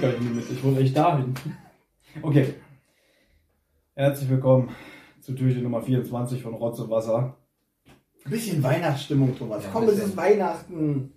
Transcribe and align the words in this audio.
Nicht 0.00 0.32
mit, 0.32 0.44
ich 0.48 0.62
wollte 0.62 0.80
echt 0.80 0.96
dahin. 0.96 1.34
Okay. 2.22 2.54
Herzlich 3.96 4.30
willkommen 4.30 4.68
zu 5.20 5.34
Türchen 5.34 5.64
Nummer 5.64 5.82
24 5.82 6.40
von 6.40 6.54
Rotz 6.54 6.78
und 6.78 6.88
Wasser. 6.88 7.36
Bisschen 8.24 8.62
Weihnachtsstimmung, 8.62 9.36
Thomas. 9.36 9.64
Ja, 9.64 9.70
Komm, 9.72 9.88
es 9.88 9.98
ist 9.98 10.16
Weihnachten. 10.16 11.14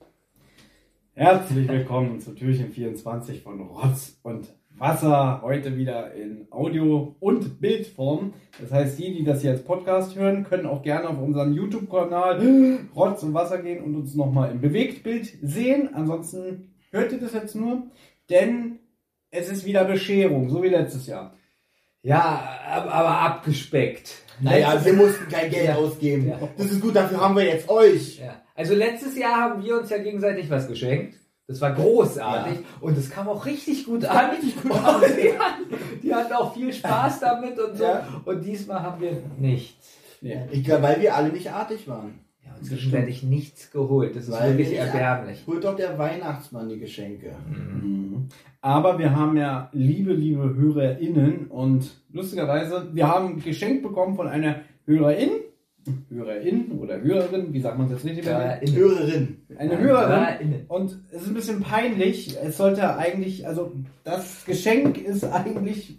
Herzlich 1.13 1.67
willkommen 1.67 2.19
zu 2.21 2.33
Türchen 2.33 2.71
24 2.71 3.43
von 3.43 3.61
Rotz 3.61 4.17
und 4.23 4.47
Wasser. 4.71 5.43
Heute 5.43 5.77
wieder 5.77 6.15
in 6.15 6.47
Audio- 6.49 7.15
und 7.19 7.61
Bildform. 7.61 8.33
Das 8.59 8.71
heißt, 8.71 8.97
die, 8.97 9.13
die 9.13 9.23
das 9.23 9.41
hier 9.43 9.51
als 9.51 9.63
Podcast 9.63 10.15
hören, 10.15 10.43
können 10.43 10.65
auch 10.65 10.81
gerne 10.81 11.07
auf 11.09 11.19
unseren 11.19 11.53
YouTube-Kanal 11.53 12.41
Rotz 12.95 13.21
und 13.21 13.35
Wasser 13.35 13.61
gehen 13.61 13.83
und 13.83 13.93
uns 13.93 14.15
nochmal 14.15 14.49
im 14.49 14.59
Bewegtbild 14.59 15.37
sehen. 15.43 15.93
Ansonsten 15.93 16.71
hört 16.89 17.11
ihr 17.11 17.19
das 17.19 17.33
jetzt 17.33 17.55
nur, 17.55 17.83
denn 18.31 18.79
es 19.29 19.49
ist 19.49 19.65
wieder 19.65 19.85
Bescherung, 19.85 20.49
so 20.49 20.63
wie 20.63 20.69
letztes 20.69 21.07
Jahr. 21.07 21.33
Ja, 22.03 22.57
ab- 22.67 22.87
aber 22.93 23.09
abgespeckt. 23.19 24.13
Naja, 24.39 24.73
Letztes- 24.73 24.85
wir 24.85 24.93
mussten 25.05 25.29
kein 25.29 25.51
Geld 25.51 25.67
Ja. 25.67 25.75
ausgeben. 25.75 26.29
Ja. 26.29 26.39
Das 26.57 26.71
ist 26.71 26.81
gut, 26.81 26.95
dafür 26.95 27.21
haben 27.21 27.35
wir 27.35 27.43
jetzt 27.45 27.69
euch. 27.69 28.19
Ja. 28.19 28.41
Also 28.55 28.73
letztes 28.73 29.15
Jahr 29.17 29.35
haben 29.39 29.63
wir 29.63 29.79
uns 29.79 29.89
ja 29.91 29.99
gegenseitig 29.99 30.49
was 30.49 30.67
geschenkt. 30.67 31.15
Das 31.47 31.59
war 31.61 31.73
großartig 31.73 32.59
und 32.79 32.97
es 32.97 33.09
kam 33.09 33.27
auch 33.27 33.45
richtig 33.45 33.85
gut 33.85 34.05
an. 34.05 34.31
Richtig 34.31 34.61
gut 34.61 34.71
an. 34.83 35.01
Die, 35.01 35.37
hatten, 35.37 35.99
die 36.01 36.13
hatten 36.15 36.33
auch 36.33 36.53
viel 36.53 36.71
Spaß 36.73 37.19
damit 37.19 37.59
und 37.59 37.77
so. 37.77 37.83
Ja. 37.83 38.07
Und 38.25 38.41
diesmal 38.43 38.81
haben 38.81 39.01
wir 39.01 39.21
nichts. 39.37 39.89
Ich 40.51 40.63
glaube, 40.63 40.83
weil 40.83 41.01
wir 41.01 41.15
alle 41.15 41.29
nicht 41.29 41.51
artig 41.51 41.87
waren. 41.87 42.19
Ja, 42.69 42.75
uns 42.75 42.81
gegenseitig 42.83 43.23
nichts 43.23 43.71
geholt. 43.71 44.15
Das 44.15 44.23
ist 44.27 44.31
Weil 44.31 44.57
wirklich 44.57 44.77
erbärmlich. 44.77 45.43
Holt 45.47 45.63
doch 45.63 45.75
der 45.75 45.97
Weihnachtsmann 45.97 46.69
die 46.69 46.79
Geschenke. 46.79 47.31
Mhm. 47.49 48.27
Aber 48.61 48.99
wir 48.99 49.15
haben 49.15 49.37
ja 49.37 49.69
liebe, 49.73 50.13
liebe 50.13 50.53
HörerInnen 50.55 51.47
und 51.47 51.89
lustigerweise, 52.11 52.89
wir 52.93 53.07
haben 53.07 53.41
geschenkt 53.41 53.81
bekommen 53.83 54.15
von 54.15 54.27
einer 54.27 54.61
Hörerin, 54.85 55.29
Hörerin 56.09 56.71
oder 56.79 57.01
Hörerin, 57.01 57.51
wie 57.53 57.59
sagt 57.59 57.77
man 57.79 57.89
das 57.89 58.05
richtig? 58.05 58.25
Ja, 58.25 58.51
in- 58.53 58.75
Hörerin. 58.75 59.37
Eine 59.57 59.79
Hörerin. 59.79 60.65
Und 60.67 60.99
es 61.11 61.23
ist 61.23 61.27
ein 61.29 61.33
bisschen 61.33 61.61
peinlich. 61.61 62.37
Es 62.43 62.57
sollte 62.57 62.97
eigentlich, 62.97 63.47
also 63.47 63.71
das 64.03 64.45
Geschenk 64.45 64.99
ist 64.99 65.23
eigentlich 65.23 65.97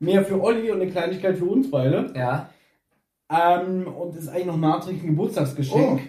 mehr 0.00 0.24
für 0.24 0.42
Olli 0.42 0.70
und 0.72 0.80
eine 0.80 0.90
Kleinigkeit 0.90 1.38
für 1.38 1.44
uns 1.44 1.70
beide. 1.70 2.12
Ja. 2.16 2.50
Ähm, 3.30 3.86
und 3.86 4.16
ist 4.16 4.28
eigentlich 4.28 4.46
noch 4.46 4.56
nachträglich 4.58 5.04
ein 5.04 5.10
Geburtstagsgeschenk. 5.10 6.00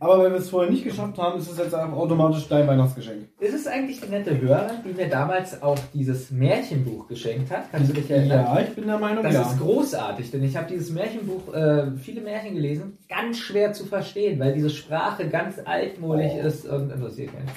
Aber 0.00 0.18
weil 0.18 0.30
wir 0.32 0.38
es 0.38 0.48
vorher 0.48 0.70
nicht 0.72 0.82
geschafft 0.82 1.18
haben, 1.18 1.38
ist 1.38 1.50
es 1.50 1.58
jetzt 1.58 1.74
einfach 1.74 1.96
automatisch 1.96 2.48
dein 2.48 2.66
Weihnachtsgeschenk. 2.66 3.28
Ist 3.38 3.52
es 3.54 3.66
eigentlich 3.66 4.00
die 4.00 4.08
nette 4.08 4.40
Hörerin, 4.40 4.76
die 4.82 4.94
mir 4.94 5.08
damals 5.10 5.62
auch 5.62 5.78
dieses 5.92 6.30
Märchenbuch 6.30 7.06
geschenkt 7.06 7.50
hat? 7.50 7.70
Kannst 7.70 7.90
du 7.90 7.94
dich 7.94 8.10
erinnern? 8.10 8.46
Ja, 8.46 8.60
ich 8.60 8.74
bin 8.74 8.86
der 8.86 8.98
Meinung, 8.98 9.22
Das 9.22 9.34
ja. 9.34 9.42
ist 9.42 9.60
großartig, 9.60 10.30
denn 10.30 10.42
ich 10.42 10.56
habe 10.56 10.66
dieses 10.72 10.90
Märchenbuch, 10.90 11.52
äh, 11.52 11.92
viele 11.98 12.22
Märchen 12.22 12.54
gelesen, 12.54 12.96
ganz 13.10 13.36
schwer 13.38 13.74
zu 13.74 13.84
verstehen, 13.84 14.40
weil 14.40 14.54
diese 14.54 14.70
Sprache 14.70 15.28
ganz 15.28 15.56
altmodisch 15.62 16.32
Oh. 16.42 16.46
ist 16.46 16.66
und 16.66 16.90
interessiert 16.90 17.32
keinen. 17.34 17.50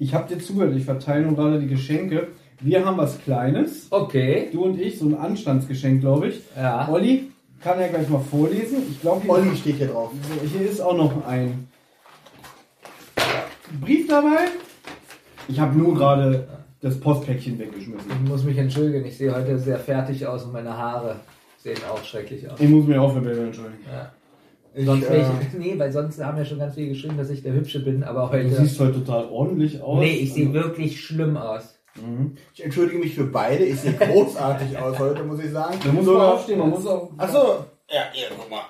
Ich 0.00 0.12
habe 0.12 0.28
dir 0.34 0.40
zugehört, 0.42 0.74
ich 0.76 0.84
verteile 0.84 1.24
nun 1.24 1.36
gerade 1.36 1.60
die 1.60 1.68
Geschenke. 1.68 2.28
Wir 2.60 2.84
haben 2.84 2.98
was 2.98 3.20
Kleines. 3.20 3.86
Okay, 3.90 4.48
Du 4.52 4.64
und 4.64 4.80
ich, 4.80 4.98
so 4.98 5.06
ein 5.06 5.14
Anstandsgeschenk, 5.14 6.00
glaube 6.00 6.28
ich. 6.28 6.40
ja. 6.56 6.88
Olli 6.90 7.30
kann 7.64 7.80
ja 7.80 7.88
gleich 7.88 8.08
mal 8.08 8.20
vorlesen. 8.20 8.78
Ich 8.90 9.00
glaube, 9.00 9.22
hier, 9.22 9.30
Olli 9.30 9.56
steht 9.56 9.76
hier 9.76 9.88
drauf. 9.88 10.10
hier 10.52 10.70
ist 10.70 10.80
auch 10.80 10.96
noch 10.96 11.26
ein 11.26 11.66
Brief 13.80 14.06
dabei. 14.06 14.48
Ich 15.48 15.58
habe 15.58 15.76
nur 15.76 15.94
gerade 15.94 16.46
das 16.80 17.00
Postpäckchen 17.00 17.58
weggeschmissen. 17.58 18.10
Ich 18.22 18.28
muss 18.28 18.44
mich 18.44 18.58
entschuldigen, 18.58 19.04
ich 19.06 19.16
sehe 19.16 19.34
heute 19.34 19.58
sehr 19.58 19.78
fertig 19.78 20.26
aus 20.26 20.44
und 20.44 20.52
meine 20.52 20.76
Haare 20.76 21.16
sehen 21.58 21.78
auch 21.90 22.04
schrecklich 22.04 22.48
aus. 22.50 22.60
Ich 22.60 22.68
muss 22.68 22.86
mich 22.86 22.98
auch 22.98 23.12
für 23.12 23.20
Baby 23.20 23.40
entschuldigen. 23.40 23.82
Ja. 23.90 24.12
Ich, 24.76 24.84
Sonst 24.86 25.04
äh, 25.08 25.20
äh, 25.20 25.24
nee, 25.58 25.74
weil 25.78 25.92
sonst 25.92 26.22
haben 26.22 26.36
ja 26.36 26.44
schon 26.44 26.58
ganz 26.58 26.74
viele 26.74 26.88
geschrieben, 26.88 27.16
dass 27.16 27.30
ich 27.30 27.42
der 27.42 27.54
Hübsche 27.54 27.80
bin, 27.80 28.02
aber 28.04 28.26
Du 28.26 28.32
heute. 28.32 28.54
siehst 28.56 28.78
heute 28.80 29.04
total 29.04 29.26
ordentlich 29.28 29.80
aus. 29.80 30.00
Nee, 30.00 30.16
ich 30.16 30.34
sehe 30.34 30.48
Also- 30.48 30.54
wirklich 30.54 31.00
schlimm 31.00 31.36
aus. 31.36 31.73
Mhm. 31.96 32.36
ich 32.52 32.64
entschuldige 32.64 32.98
mich 32.98 33.14
für 33.14 33.24
beide. 33.24 33.64
Ich 33.64 33.80
sehe 33.80 33.92
großartig 33.92 34.76
aus 34.78 34.98
heute, 34.98 35.22
muss 35.24 35.40
ich 35.40 35.50
sagen. 35.50 35.78
Man 35.84 35.94
muss 35.96 36.04
sogar 36.04 36.34
aufstehen, 36.34 36.58
man 36.58 36.70
muss 36.70 36.86
auch. 36.86 37.10
Achso. 37.16 37.64
Ja, 37.88 38.02
hier, 38.12 38.26
guck 38.36 38.50
mal. 38.50 38.62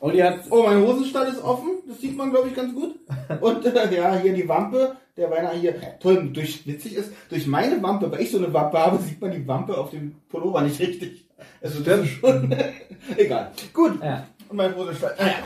Olli 0.00 0.18
hat. 0.18 0.40
Oh, 0.50 0.62
mein 0.62 0.80
Hosenstall 0.82 1.28
ist 1.28 1.42
offen. 1.42 1.70
Das 1.88 2.00
sieht 2.00 2.16
man, 2.16 2.30
glaube 2.30 2.48
ich, 2.48 2.54
ganz 2.54 2.74
gut. 2.74 2.96
Und 3.40 3.64
äh, 3.64 3.94
ja, 3.94 4.16
hier 4.16 4.34
die 4.34 4.48
Wampe. 4.48 4.96
Der 5.16 5.30
Weihnachten 5.30 5.60
hier. 5.60 5.74
Toll, 5.98 6.28
durch, 6.30 6.66
witzig 6.66 6.94
ist, 6.94 7.10
durch 7.30 7.46
meine 7.46 7.82
Wampe, 7.82 8.12
weil 8.12 8.20
ich 8.20 8.30
so 8.30 8.36
eine 8.36 8.52
Wampe 8.52 8.78
habe, 8.78 8.98
sieht 8.98 9.18
man 9.20 9.30
die 9.30 9.48
Wampe 9.48 9.76
auf 9.76 9.90
dem 9.90 10.16
Pullover 10.28 10.60
nicht 10.60 10.78
richtig. 10.78 11.26
Also 11.62 11.82
das 11.82 12.00
ist 12.00 12.10
schon. 12.10 12.54
Egal. 13.16 13.52
Gut. 13.72 14.02
Ja. 14.02 14.26
Und 14.48 14.56
mein 14.56 14.76
Hosenstall. 14.76 15.14
Naja. 15.18 15.36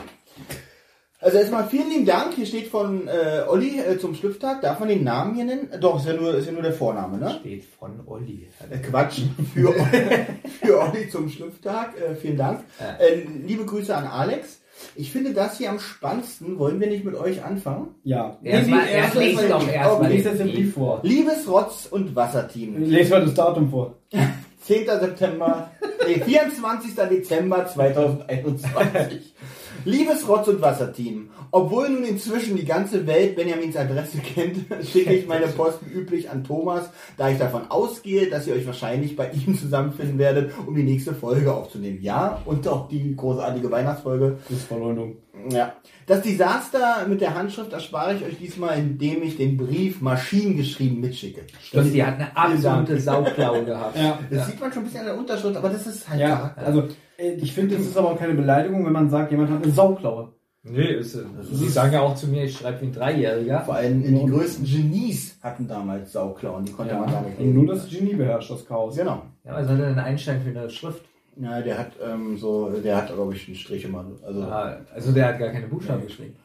Also 1.21 1.37
erstmal 1.37 1.67
vielen 1.67 1.89
lieben 1.89 2.05
Dank. 2.05 2.33
Hier 2.33 2.47
steht 2.47 2.67
von 2.67 3.07
äh, 3.07 3.43
Olli 3.47 3.79
äh, 3.79 3.99
zum 3.99 4.15
Schlüpftag. 4.15 4.61
Darf 4.61 4.79
man 4.79 4.89
den 4.89 5.03
Namen 5.03 5.35
hier 5.35 5.45
nennen? 5.45 5.69
Doch, 5.79 5.99
ist 5.99 6.07
ja 6.07 6.13
nur, 6.13 6.33
ist 6.33 6.47
ja 6.47 6.51
nur 6.51 6.63
der 6.63 6.73
Vorname, 6.73 7.19
ne? 7.19 7.37
Steht 7.39 7.63
von 7.77 8.01
Olli. 8.07 8.47
Äh, 8.69 8.77
Quatsch. 8.79 9.21
Für, 9.53 9.73
für 10.61 10.79
Olli 10.81 11.09
zum 11.09 11.29
Schlüpftag. 11.29 11.93
Äh, 11.99 12.15
vielen 12.15 12.37
Dank. 12.37 12.61
Äh, 12.79 13.21
liebe 13.45 13.65
Grüße 13.65 13.95
an 13.95 14.07
Alex. 14.07 14.61
Ich 14.95 15.11
finde 15.11 15.33
das 15.33 15.59
hier 15.59 15.69
am 15.69 15.79
spannendsten. 15.79 16.57
Wollen 16.57 16.79
wir 16.79 16.87
nicht 16.87 17.05
mit 17.05 17.13
euch 17.13 17.43
anfangen? 17.43 17.89
Ja. 18.03 18.39
Erstmal, 18.41 18.85
Nee, 18.85 18.91
erst 18.91 19.15
doch 19.15 19.67
erstmal 19.67 20.01
okay, 20.01 20.15
Lies 20.15 20.25
jetzt 20.25 20.39
den 20.39 20.51
Brief 20.51 20.73
vor. 20.73 21.01
Liebes 21.03 21.47
Rotz- 21.47 21.87
und 21.91 22.15
Wasserteam. 22.15 22.83
Lest 22.85 23.11
mal 23.11 23.23
das 23.23 23.35
Datum 23.35 23.69
vor. 23.69 23.99
10. 24.63 24.85
September, 24.85 25.71
nee, 26.07 26.19
24. 26.19 26.93
Dezember 27.09 27.65
2021. 27.65 29.33
Liebes 29.85 30.27
Rotz- 30.27 30.47
und 30.47 30.61
Wasserteam, 30.61 31.29
obwohl 31.51 31.89
nun 31.89 32.03
inzwischen 32.03 32.55
die 32.55 32.65
ganze 32.65 33.07
Welt 33.07 33.35
Benjamins 33.35 33.75
Adresse 33.75 34.17
kennt, 34.35 34.65
schicke 34.85 35.13
ich 35.13 35.27
meine 35.27 35.47
Post 35.47 35.79
wie 35.85 35.93
üblich 35.93 36.29
an 36.29 36.43
Thomas, 36.43 36.89
da 37.17 37.29
ich 37.29 37.37
davon 37.37 37.69
ausgehe, 37.69 38.29
dass 38.29 38.47
ihr 38.47 38.53
euch 38.53 38.65
wahrscheinlich 38.65 39.15
bei 39.15 39.31
ihm 39.31 39.57
zusammenfinden 39.57 40.17
werdet, 40.17 40.51
um 40.65 40.75
die 40.75 40.83
nächste 40.83 41.13
Folge 41.13 41.53
aufzunehmen. 41.53 41.99
Ja, 42.01 42.41
und 42.45 42.67
auch 42.67 42.87
die 42.87 43.15
großartige 43.15 43.71
Weihnachtsfolge. 43.71 44.37
Das 44.47 44.57
ist 44.57 44.67
Verleumdung. 44.67 45.17
Ja. 45.49 45.73
Das 46.07 46.21
Desaster 46.21 47.07
mit 47.07 47.21
der 47.21 47.35
Handschrift 47.35 47.71
erspare 47.73 48.15
ich 48.15 48.23
euch 48.23 48.37
diesmal, 48.37 48.77
indem 48.77 49.23
ich 49.23 49.37
den 49.37 49.57
Brief 49.57 50.01
maschinengeschrieben 50.01 50.99
mitschicke. 50.99 51.41
Stimmt, 51.61 51.93
die 51.93 52.03
hat 52.03 52.15
eine 52.15 52.35
absolute 52.35 52.99
Sauklaue 52.99 53.65
gehabt. 53.65 53.97
Ja. 53.97 54.19
Das 54.29 54.47
sieht 54.47 54.59
man 54.59 54.71
schon 54.71 54.83
ein 54.83 54.85
bisschen 54.85 55.01
an 55.01 55.05
der 55.07 55.17
Unterschrift, 55.17 55.55
aber 55.55 55.69
das 55.69 55.87
ist 55.87 56.09
halt 56.09 56.19
Ja, 56.19 56.53
also 56.57 56.89
äh, 57.17 57.33
ich 57.33 57.53
finde, 57.53 57.75
es 57.75 57.87
ist 57.87 57.97
aber 57.97 58.11
auch 58.11 58.19
keine 58.19 58.33
Beleidigung, 58.33 58.85
wenn 58.85 58.93
man 58.93 59.09
sagt, 59.09 59.31
jemand 59.31 59.51
hat 59.51 59.63
eine 59.63 59.71
Sauklaue. 59.71 60.33
Nee, 60.63 60.93
ist, 60.93 61.15
also 61.15 61.55
Sie 61.55 61.69
sagen 61.69 61.93
ja 61.93 62.01
auch 62.01 62.13
zu 62.13 62.27
mir, 62.27 62.43
ich 62.43 62.55
schreibe 62.55 62.81
wie 62.81 62.85
ein 62.85 62.93
Dreijähriger. 62.93 63.61
Vor 63.61 63.75
allem 63.75 64.03
die 64.03 64.25
größten 64.27 64.63
Genies 64.63 65.39
hatten 65.41 65.67
damals 65.67 66.11
Sauklauen, 66.11 66.65
die 66.65 66.71
konnte 66.71 66.93
man 66.93 67.09
gar 67.11 67.21
nicht 67.23 67.39
lesen. 67.39 67.55
nur 67.55 67.73
das 67.73 67.89
Genie 67.89 68.13
beherrscht 68.13 68.51
das 68.51 68.65
Chaos. 68.67 68.95
Genau. 68.95 69.23
Ja, 69.43 69.55
was 69.55 69.67
hat 69.67 69.79
er 69.79 69.87
denn 69.87 69.97
Einstein 69.97 70.41
für 70.41 70.49
eine 70.49 70.69
Schrift? 70.69 71.03
Ja, 71.37 71.61
der 71.61 71.77
hat 71.77 71.91
ähm, 72.03 72.37
so, 72.37 72.69
der 72.69 72.97
hat 72.97 73.13
glaube 73.13 73.33
ich 73.35 73.47
einen 73.47 73.55
Strich 73.55 73.85
immer. 73.85 74.05
Also, 74.25 74.41
Ah, 74.43 74.77
Also 74.93 75.11
der 75.11 75.27
hat 75.27 75.39
gar 75.39 75.49
keine 75.49 75.67
Buchstaben 75.67 76.03
geschrieben. 76.03 76.35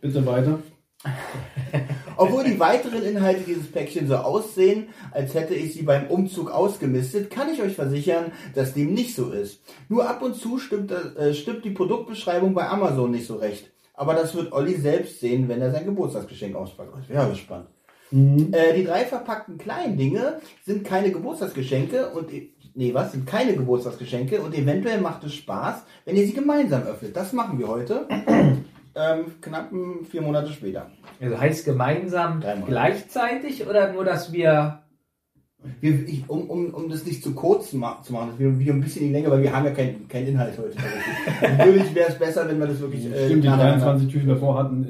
Bitte 0.00 0.24
weiter. 0.26 0.58
obwohl 2.16 2.42
die 2.44 2.58
weiteren 2.58 3.02
Inhalte 3.04 3.42
dieses 3.42 3.70
Päckchen 3.70 4.08
so 4.08 4.16
aussehen, 4.16 4.88
als 5.12 5.34
hätte 5.34 5.54
ich 5.54 5.72
sie 5.74 5.82
beim 5.82 6.08
Umzug 6.08 6.50
ausgemistet, 6.50 7.30
kann 7.30 7.48
ich 7.52 7.62
euch 7.62 7.74
versichern, 7.74 8.32
dass 8.54 8.74
dem 8.74 8.94
nicht 8.94 9.14
so 9.14 9.30
ist. 9.30 9.60
Nur 9.88 10.08
ab 10.08 10.22
und 10.22 10.34
zu 10.34 10.58
stimmt, 10.58 10.90
äh, 10.90 11.34
stimmt 11.34 11.64
die 11.64 11.70
Produktbeschreibung 11.70 12.52
bei 12.52 12.68
Amazon 12.68 13.12
nicht 13.12 13.26
so 13.26 13.36
recht. 13.36 13.70
Aber 13.94 14.14
das 14.14 14.34
wird 14.34 14.52
Olli 14.52 14.74
selbst 14.74 15.20
sehen, 15.20 15.48
wenn 15.48 15.60
er 15.60 15.70
sein 15.70 15.84
Geburtstagsgeschenk 15.84 16.56
auspackt. 16.56 16.92
Ich 17.02 17.06
bin 17.08 17.16
Ja, 17.16 17.28
gespannt. 17.28 17.66
Äh, 18.10 18.74
die 18.74 18.84
drei 18.84 19.04
verpackten 19.04 19.58
kleinen 19.58 19.98
Dinge 19.98 20.40
sind 20.64 20.84
keine 20.84 21.12
Geburtstagsgeschenke 21.12 22.08
und 22.10 22.30
nee, 22.78 22.94
was 22.94 23.12
sind 23.12 23.26
keine 23.26 23.54
Geburtstagsgeschenke 23.54 24.40
und 24.40 24.56
eventuell 24.56 25.00
macht 25.00 25.24
es 25.24 25.34
Spaß, 25.34 25.82
wenn 26.04 26.16
ihr 26.16 26.24
sie 26.24 26.32
gemeinsam 26.32 26.84
öffnet. 26.84 27.14
Das 27.14 27.32
machen 27.32 27.58
wir 27.58 27.66
heute. 27.66 28.06
ähm, 28.94 29.24
knapp 29.40 29.70
vier 30.08 30.22
Monate 30.22 30.52
später. 30.52 30.86
Also 31.20 31.38
heißt 31.38 31.64
gemeinsam 31.64 32.40
gleichzeitig 32.66 33.66
oder 33.66 33.92
nur, 33.92 34.04
dass 34.04 34.32
wir. 34.32 34.82
Wir, 35.80 36.06
ich, 36.06 36.22
um, 36.30 36.48
um, 36.48 36.72
um 36.72 36.88
das 36.88 37.04
nicht 37.04 37.20
zu 37.20 37.34
kurz 37.34 37.72
ma 37.72 38.00
zu 38.00 38.12
machen, 38.12 38.28
das 38.30 38.38
wird 38.38 38.60
wieder 38.60 38.72
ein 38.72 38.80
bisschen 38.80 39.02
in 39.02 39.08
die 39.08 39.14
Länge, 39.14 39.30
weil 39.32 39.42
wir 39.42 39.52
haben 39.52 39.64
ja 39.64 39.72
keinen 39.72 40.06
kein 40.06 40.24
Inhalt 40.24 40.56
heute. 40.56 40.76
Natürlich 41.58 41.92
wäre 41.96 42.10
es 42.10 42.14
besser, 42.14 42.48
wenn 42.48 42.60
wir 42.60 42.68
das 42.68 42.78
wirklich 42.78 43.06
äh, 43.06 43.26
Stimmt, 43.26 43.42
die 43.42 43.48
nacheinander- 43.48 43.86
23 43.86 44.08
Türchen 44.08 44.28
davor 44.28 44.56
hatten. 44.56 44.88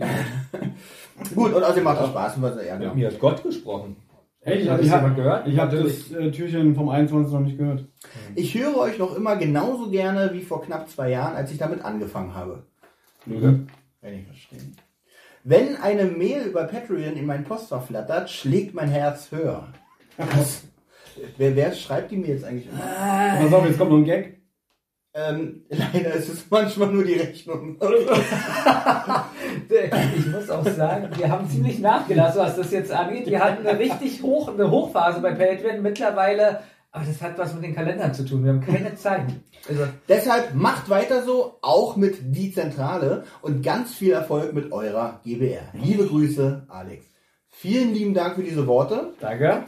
Gut, 1.34 1.54
und 1.54 1.62
außerdem 1.62 1.84
macht 1.84 2.02
es 2.02 2.08
Spaß. 2.08 2.36
Ja, 2.66 2.76
genau. 2.76 2.88
Mit 2.90 2.96
mir 2.96 3.06
hat 3.08 3.18
Gott 3.18 3.42
gesprochen. 3.42 3.96
Hey, 4.40 4.60
ich 4.60 4.68
Hat 4.68 4.82
habe 4.90 5.08
ich 5.10 5.16
gehört? 5.16 5.48
ich 5.48 5.58
hab 5.58 5.72
Natürlich. 5.72 6.08
das 6.08 6.18
äh, 6.18 6.30
Türchen 6.30 6.74
vom 6.74 6.88
21 6.88 7.32
noch 7.32 7.40
nicht 7.40 7.58
gehört. 7.58 7.84
Ich 8.34 8.54
höre 8.54 8.76
euch 8.78 8.98
noch 8.98 9.16
immer 9.16 9.36
genauso 9.36 9.90
gerne 9.90 10.30
wie 10.32 10.42
vor 10.42 10.62
knapp 10.62 10.88
zwei 10.88 11.10
Jahren, 11.10 11.34
als 11.36 11.50
ich 11.50 11.58
damit 11.58 11.84
angefangen 11.84 12.34
habe. 12.34 12.64
Mhm. 13.26 13.66
Kann 14.00 14.12
ich 14.14 14.26
verstehen. 14.26 14.76
Wenn 15.44 15.76
eine 15.76 16.04
Mail 16.04 16.42
über 16.42 16.64
Patreon 16.64 17.16
in 17.16 17.26
mein 17.26 17.44
Postfach 17.44 17.84
flattert, 17.84 18.30
schlägt 18.30 18.74
mein 18.74 18.88
Herz 18.88 19.30
höher. 19.32 19.68
Was? 20.16 20.64
Wer, 21.36 21.56
wer 21.56 21.72
schreibt 21.72 22.10
die 22.10 22.16
mir 22.16 22.28
jetzt 22.28 22.44
eigentlich 22.44 22.68
immer? 22.68 22.78
Pass 22.78 23.52
auf, 23.52 23.66
jetzt 23.66 23.78
kommt 23.78 23.90
noch 23.90 23.98
ein 23.98 24.04
Gag. 24.04 24.37
Ähm, 25.14 25.64
leider 25.68 26.12
ist 26.14 26.28
es 26.28 26.44
manchmal 26.50 26.88
nur 26.88 27.04
die 27.04 27.14
Rechnung. 27.14 27.78
Ich 30.16 30.26
muss 30.26 30.48
auch 30.50 30.66
sagen, 30.66 31.10
wir 31.16 31.28
haben 31.28 31.48
ziemlich 31.48 31.78
nachgelassen, 31.78 32.40
was 32.40 32.56
das 32.56 32.70
jetzt 32.70 32.90
angeht. 32.90 33.26
Wir 33.26 33.40
hatten 33.40 33.66
eine 33.66 33.78
richtig 33.78 34.22
hoch, 34.22 34.48
eine 34.48 34.70
Hochphase 34.70 35.20
bei 35.20 35.32
Patreon. 35.32 35.82
Mittlerweile, 35.82 36.60
aber 36.90 37.04
das 37.04 37.20
hat 37.20 37.38
was 37.38 37.54
mit 37.54 37.64
den 37.64 37.74
Kalendern 37.74 38.14
zu 38.14 38.24
tun. 38.24 38.44
Wir 38.44 38.52
haben 38.52 38.64
keine 38.64 38.94
Zeit. 38.96 39.26
Also, 39.68 39.84
Deshalb 40.08 40.54
macht 40.54 40.88
weiter 40.88 41.22
so, 41.22 41.58
auch 41.60 41.96
mit 41.96 42.16
die 42.34 42.52
Zentrale 42.52 43.24
und 43.42 43.62
ganz 43.62 43.94
viel 43.94 44.12
Erfolg 44.12 44.54
mit 44.54 44.72
eurer 44.72 45.20
GBR. 45.24 45.68
Liebe 45.74 46.06
Grüße, 46.06 46.66
Alex. 46.68 47.04
Vielen 47.50 47.92
lieben 47.92 48.14
Dank 48.14 48.36
für 48.36 48.42
diese 48.42 48.66
Worte. 48.66 49.12
danke. 49.20 49.64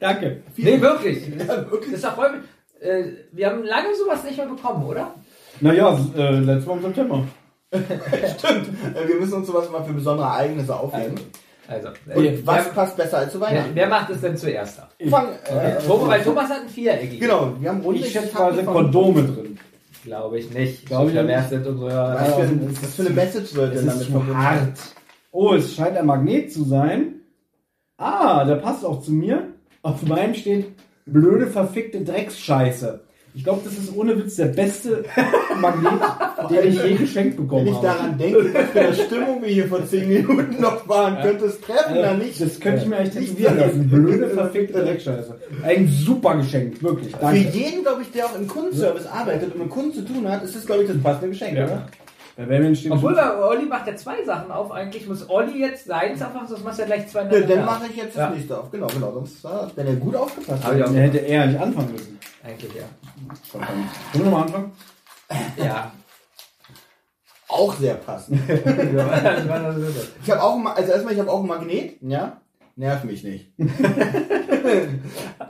Danke. 0.00 0.42
Nee, 0.56 0.80
wirklich. 0.80 1.26
Ja, 1.28 1.70
wirklich. 1.70 1.90
Das 1.92 2.00
ist 2.00 2.04
doch 2.04 2.14
voll, 2.14 2.42
äh, 2.80 3.04
wir 3.32 3.46
haben 3.50 3.64
lange 3.64 3.94
sowas 3.94 4.24
nicht 4.24 4.36
mehr 4.36 4.46
bekommen, 4.46 4.84
oder? 4.86 5.14
Naja, 5.60 5.98
äh, 6.16 6.38
letztes 6.40 6.66
Mal 6.66 6.76
im 6.76 6.82
September. 6.82 7.24
Stimmt. 7.72 8.68
Äh, 8.96 9.08
Wir 9.08 9.16
müssen 9.20 9.34
uns 9.34 9.46
sowas 9.46 9.70
mal 9.70 9.84
für 9.84 9.92
besondere 9.92 10.26
Ereignisse 10.28 10.74
aufheben. 10.74 11.14
Also, 11.66 11.88
Und 12.14 12.24
äh, 12.24 12.38
was 12.46 12.64
wer, 12.66 12.72
passt 12.72 12.96
besser 12.96 13.18
als 13.18 13.32
zu 13.32 13.40
wer, 13.40 13.48
Weihnachten? 13.48 13.70
wer 13.74 13.86
macht 13.88 14.08
es 14.10 14.20
denn 14.22 14.36
zuerst 14.38 14.80
ab? 14.80 14.94
Fang, 15.10 15.28
äh, 15.44 15.78
Thomas, 15.86 16.08
weil 16.08 16.22
Thomas 16.22 16.48
hat 16.48 16.62
ein 16.62 16.68
Viereckig. 16.70 17.20
genau, 17.20 17.52
wir 17.58 17.68
haben 17.68 17.82
runde 17.82 18.00
Ich 18.00 18.10
schätze 18.12 18.34
mal, 18.34 18.54
sind 18.54 18.64
Kondome 18.66 19.22
drin. 19.24 19.58
Glaube 20.04 20.38
ich 20.38 20.50
nicht. 20.50 20.86
Glaube 20.86 21.10
ich 21.10 21.16
verwehrt 21.16 21.48
sind 21.50 21.66
unsere 21.66 21.90
Was 21.90 22.34
für, 22.34 22.42
ein, 22.42 22.76
was 22.80 22.94
für 22.94 23.02
eine 23.02 23.10
Message 23.10 23.54
wird 23.54 23.74
Es 23.74 23.80
denn 23.80 23.88
ist 23.88 23.94
damit 23.94 24.06
zu 24.06 24.12
verbunden? 24.12 24.38
hart. 24.42 24.72
Oh, 25.30 25.52
es 25.54 25.74
scheint 25.74 25.96
ein 25.98 26.06
Magnet 26.06 26.50
zu 26.52 26.64
sein. 26.64 27.16
Ah, 27.98 28.44
der 28.46 28.54
passt 28.56 28.84
auch 28.86 29.02
zu 29.02 29.12
mir. 29.12 29.48
Auf 29.82 30.02
meinem 30.04 30.32
steht 30.34 30.68
blöde, 31.12 31.46
verfickte 31.46 32.00
Drecksscheiße. 32.02 33.00
Ich 33.34 33.44
glaube, 33.44 33.60
das 33.62 33.74
ist 33.74 33.94
ohne 33.94 34.16
Witz 34.18 34.36
der 34.36 34.46
beste 34.46 35.04
Magnet, 35.60 35.92
den 36.50 36.68
ich 36.68 36.82
je 36.82 36.94
geschenkt 36.94 37.36
bekommen 37.36 37.66
Wenn 37.66 37.72
ich 37.72 37.78
habe. 37.78 37.86
daran 37.86 38.18
denke, 38.18 38.54
was 38.54 38.70
für 38.70 38.80
eine 38.80 38.94
Stimmung 38.94 39.42
wir 39.42 39.48
hier 39.48 39.68
vor 39.68 39.84
10 39.86 40.08
Minuten 40.08 40.60
noch 40.60 40.88
waren, 40.88 41.20
könnte 41.22 41.44
es 41.44 41.60
treffen, 41.60 41.96
Äh, 41.96 42.02
dann 42.02 42.18
nicht. 42.18 42.40
Das 42.40 42.58
könnte 42.58 42.82
ich 42.82 42.88
mir 42.88 42.98
echt 42.98 43.14
Nicht 43.14 43.38
sein. 43.38 43.58
lassen. 43.58 43.88
Blöde, 43.88 44.30
verfickte 44.30 44.82
Dreckscheiße. 44.82 45.36
Ein 45.62 45.86
super 45.88 46.36
Geschenk, 46.38 46.82
wirklich. 46.82 47.12
Für 47.14 47.20
Danke. 47.20 47.38
jeden, 47.52 47.82
glaube 47.82 48.02
ich, 48.02 48.10
der 48.10 48.26
auch 48.26 48.36
im 48.36 48.48
Kundenservice 48.48 49.06
arbeitet 49.06 49.52
und 49.54 49.60
mit 49.60 49.70
Kunden 49.70 49.92
zu 49.92 50.04
tun 50.04 50.26
hat, 50.28 50.42
ist 50.42 50.56
das, 50.56 50.66
glaube 50.66 50.82
ich, 50.82 50.88
das 50.88 50.98
passende 51.00 51.28
Geschenk, 51.28 51.56
Ja. 51.56 51.64
oder? 51.66 51.86
Bei 52.38 52.44
Batman 52.46 52.76
steht 52.76 52.92
Obwohl, 52.92 53.16
wir- 53.16 53.36
Olli 53.48 53.66
macht 53.66 53.88
ja 53.88 53.96
zwei 53.96 54.22
Sachen 54.24 54.52
auf. 54.52 54.70
Eigentlich 54.70 55.08
muss 55.08 55.28
Olli 55.28 55.58
jetzt 55.58 55.86
seins 55.86 56.22
aufmachen, 56.22 56.46
sonst 56.46 56.62
machst 56.64 56.78
du 56.78 56.82
ja 56.82 56.86
gleich 56.86 57.08
zwei 57.08 57.18
Ja, 57.22 57.24
nacheinander. 57.26 57.56
dann 57.56 57.64
mache 57.64 57.86
ich 57.90 57.96
jetzt 57.96 58.16
das 58.16 58.22
Ja. 58.22 58.30
nächste 58.30 58.60
auf. 58.60 58.70
Genau, 58.70 58.86
genau. 58.86 59.12
Sonst, 59.12 59.44
äh, 59.44 59.48
wenn 59.74 59.86
er 59.88 59.94
gut 59.96 60.14
aufgepasst 60.14 60.62
Hab 60.64 60.72
ich 60.76 60.80
hat. 60.82 60.88
auch. 60.88 60.92
Der 60.92 61.02
hätte 61.02 61.18
eher 61.18 61.46
nicht 61.46 61.60
anfangen 61.60 61.90
müssen. 61.92 62.18
Eigentlich, 62.44 62.72
ja. 62.76 62.84
Wollen 63.52 63.66
wir 64.12 64.24
nochmal 64.24 64.42
anfangen? 64.44 64.72
Ja. 65.56 65.90
Auch 67.48 67.74
sehr 67.74 67.94
passend. 67.94 68.40
Ich 68.48 70.30
habe 70.30 70.42
auch, 70.42 70.54
ein 70.56 70.62
Ma- 70.62 70.72
also 70.74 70.92
erstmal, 70.92 71.14
ich 71.14 71.18
habe 71.20 71.30
auch 71.30 71.40
ein 71.40 71.46
Magnet, 71.48 71.96
ja. 72.02 72.40
Nerv 72.78 73.02
mich 73.02 73.24
nicht. 73.24 73.50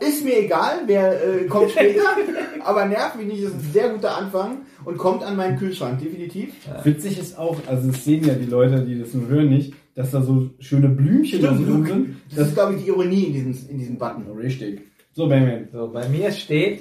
ist 0.00 0.24
mir 0.24 0.38
egal, 0.38 0.80
wer 0.86 1.42
äh, 1.42 1.44
kommt 1.44 1.72
später, 1.72 2.16
aber 2.64 2.86
nerv 2.86 3.16
mich 3.16 3.26
nicht, 3.26 3.42
ist 3.42 3.52
ein 3.52 3.60
sehr 3.70 3.90
guter 3.90 4.16
Anfang 4.16 4.62
und 4.86 4.96
kommt 4.96 5.22
an 5.22 5.36
meinen 5.36 5.58
Kühlschrank, 5.58 6.00
definitiv. 6.00 6.54
Witzig 6.84 7.18
ist 7.18 7.38
auch, 7.38 7.58
also 7.66 7.88
das 7.90 8.02
sehen 8.02 8.24
ja 8.26 8.32
die 8.32 8.46
Leute, 8.46 8.82
die 8.82 8.98
das 8.98 9.12
nur 9.12 9.28
hören, 9.28 9.50
nicht, 9.50 9.74
dass 9.94 10.10
da 10.10 10.22
so 10.22 10.48
schöne 10.58 10.88
Blümchen 10.88 11.40
Stimmt, 11.40 11.66
drin 11.68 11.84
sind. 11.84 12.16
Das 12.34 12.48
ist, 12.48 12.54
glaube 12.54 12.76
ich, 12.76 12.84
die 12.84 12.88
Ironie 12.88 13.24
in 13.24 13.32
diesem, 13.34 13.68
in 13.68 13.78
diesem 13.78 13.98
Button. 13.98 14.24
richtig. 14.34 14.80
So, 15.12 15.28
Batman. 15.28 15.68
So, 15.70 15.88
bei 15.88 16.08
mir 16.08 16.32
steht, 16.32 16.80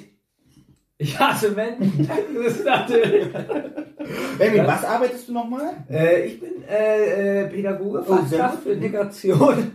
ich 0.97 1.19
hasse 1.19 1.51
Menschen. 1.51 2.07
Das 2.07 2.53
ist 2.55 2.65
natürlich. 2.65 3.27
Benjamin, 4.37 4.67
Was? 4.67 4.83
was 4.83 4.89
arbeitest 4.89 5.27
du 5.29 5.33
nochmal? 5.33 5.73
Äh, 5.89 6.25
ich 6.27 6.39
bin 6.39 6.63
äh, 6.69 7.43
äh, 7.43 7.47
Pädagoge, 7.49 8.03
Oh, 8.07 8.15
Fachkraft 8.15 8.63
für 8.63 8.71
Integration. 8.71 9.71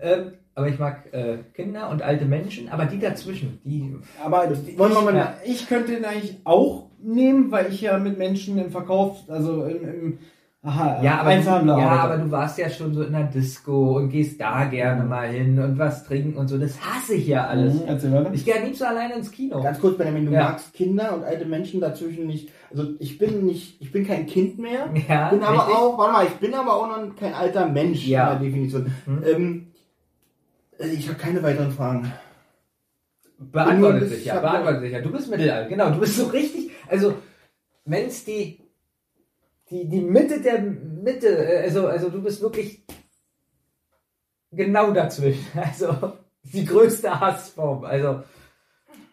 ähm, 0.00 0.32
aber 0.54 0.68
ich 0.68 0.78
mag 0.78 1.12
äh, 1.12 1.38
Kinder 1.54 1.88
und 1.90 2.02
alte 2.02 2.24
Menschen, 2.26 2.68
aber 2.68 2.84
die 2.84 2.98
dazwischen, 2.98 3.58
die. 3.64 3.96
Aber 4.22 4.48
wollen 4.76 4.92
wir 4.92 5.02
mal- 5.02 5.16
ja, 5.16 5.34
ich 5.44 5.66
könnte 5.68 5.92
den 5.92 6.04
eigentlich 6.04 6.38
auch 6.44 6.90
nehmen, 7.02 7.50
weil 7.50 7.72
ich 7.72 7.80
ja 7.80 7.98
mit 7.98 8.18
Menschen 8.18 8.58
im 8.58 8.70
Verkauf, 8.70 9.18
also 9.28 9.64
im, 9.64 9.88
im 9.88 10.18
aha, 10.62 11.02
Ja, 11.02 11.20
aber, 11.20 11.34
du, 11.36 11.66
ja, 11.80 11.88
aber 11.88 12.16
du 12.18 12.30
warst 12.30 12.56
ja 12.58 12.70
schon 12.70 12.94
so 12.94 13.02
in 13.02 13.12
der 13.12 13.24
Disco 13.24 13.96
und 13.98 14.10
gehst 14.10 14.40
da 14.40 14.64
gerne 14.66 15.04
mal 15.04 15.28
hin 15.28 15.58
und 15.58 15.78
was 15.78 16.04
trinken 16.04 16.36
und 16.36 16.48
so. 16.48 16.56
Das 16.58 16.78
hasse 16.80 17.14
ich 17.14 17.26
ja 17.26 17.46
alles. 17.46 17.74
Mhm, 17.74 17.82
Erzähl 17.86 18.12
weiter. 18.12 18.30
Ich 18.32 18.44
gehe 18.44 18.56
am 18.56 18.64
liebsten 18.64 18.84
alleine 18.84 19.14
ins 19.14 19.30
Kino. 19.32 19.60
Ganz 19.62 19.80
kurz, 19.80 19.98
Benjamin, 19.98 20.26
du 20.26 20.32
Ja. 20.32 20.44
magst 20.50 20.72
Kinder 20.72 21.14
und 21.14 21.24
alte 21.24 21.44
Menschen 21.46 21.80
dazwischen 21.80 22.26
nicht. 22.26 22.50
Also 22.70 22.90
ich 23.00 23.18
bin 23.18 23.44
nicht, 23.44 23.80
ich 23.80 23.90
bin 23.92 24.06
kein 24.06 24.26
Kind 24.26 24.58
mehr. 24.58 24.88
Ja, 25.08 25.30
bin 25.30 25.42
aber 25.42 25.58
richtig. 25.58 25.74
auch, 25.76 25.98
warte 25.98 26.12
mal, 26.12 26.26
ich 26.26 26.34
bin 26.34 26.54
aber 26.54 26.74
auch 26.76 26.86
noch 26.86 27.16
kein 27.16 27.34
alter 27.34 27.66
Mensch 27.68 28.06
Ja. 28.06 28.32
in 28.34 28.38
der 28.40 28.48
Definition. 28.48 28.92
Mhm. 29.06 29.22
Ähm, 29.26 29.66
äh, 30.78 30.86
ich 30.88 31.08
habe 31.08 31.18
keine 31.18 31.42
weiteren 31.42 31.72
Fragen. 31.72 32.12
Beantwortet 33.38 34.08
sich, 34.10 34.24
ja, 34.26 34.38
beantwortet 34.38 34.82
sich, 34.82 34.92
ja. 34.92 35.00
Du 35.00 35.10
bist 35.10 35.28
mittelalter, 35.28 35.68
genau. 35.68 35.90
Du 35.90 35.98
bist 35.98 36.16
so 36.16 36.26
richtig, 36.26 36.70
also, 36.88 37.14
wenn 37.84 38.06
es 38.06 38.24
die, 38.24 38.60
die, 39.72 39.88
die 39.88 40.00
Mitte 40.02 40.40
der 40.40 40.60
Mitte, 40.60 41.28
äh, 41.28 41.62
also, 41.64 41.86
also 41.86 42.10
du 42.10 42.22
bist 42.22 42.40
wirklich 42.42 42.84
genau 44.52 44.92
dazwischen. 44.92 45.46
Also, 45.54 46.12
die 46.44 46.64
größte 46.64 47.18
Hassform. 47.20 47.84
Also, 47.84 48.22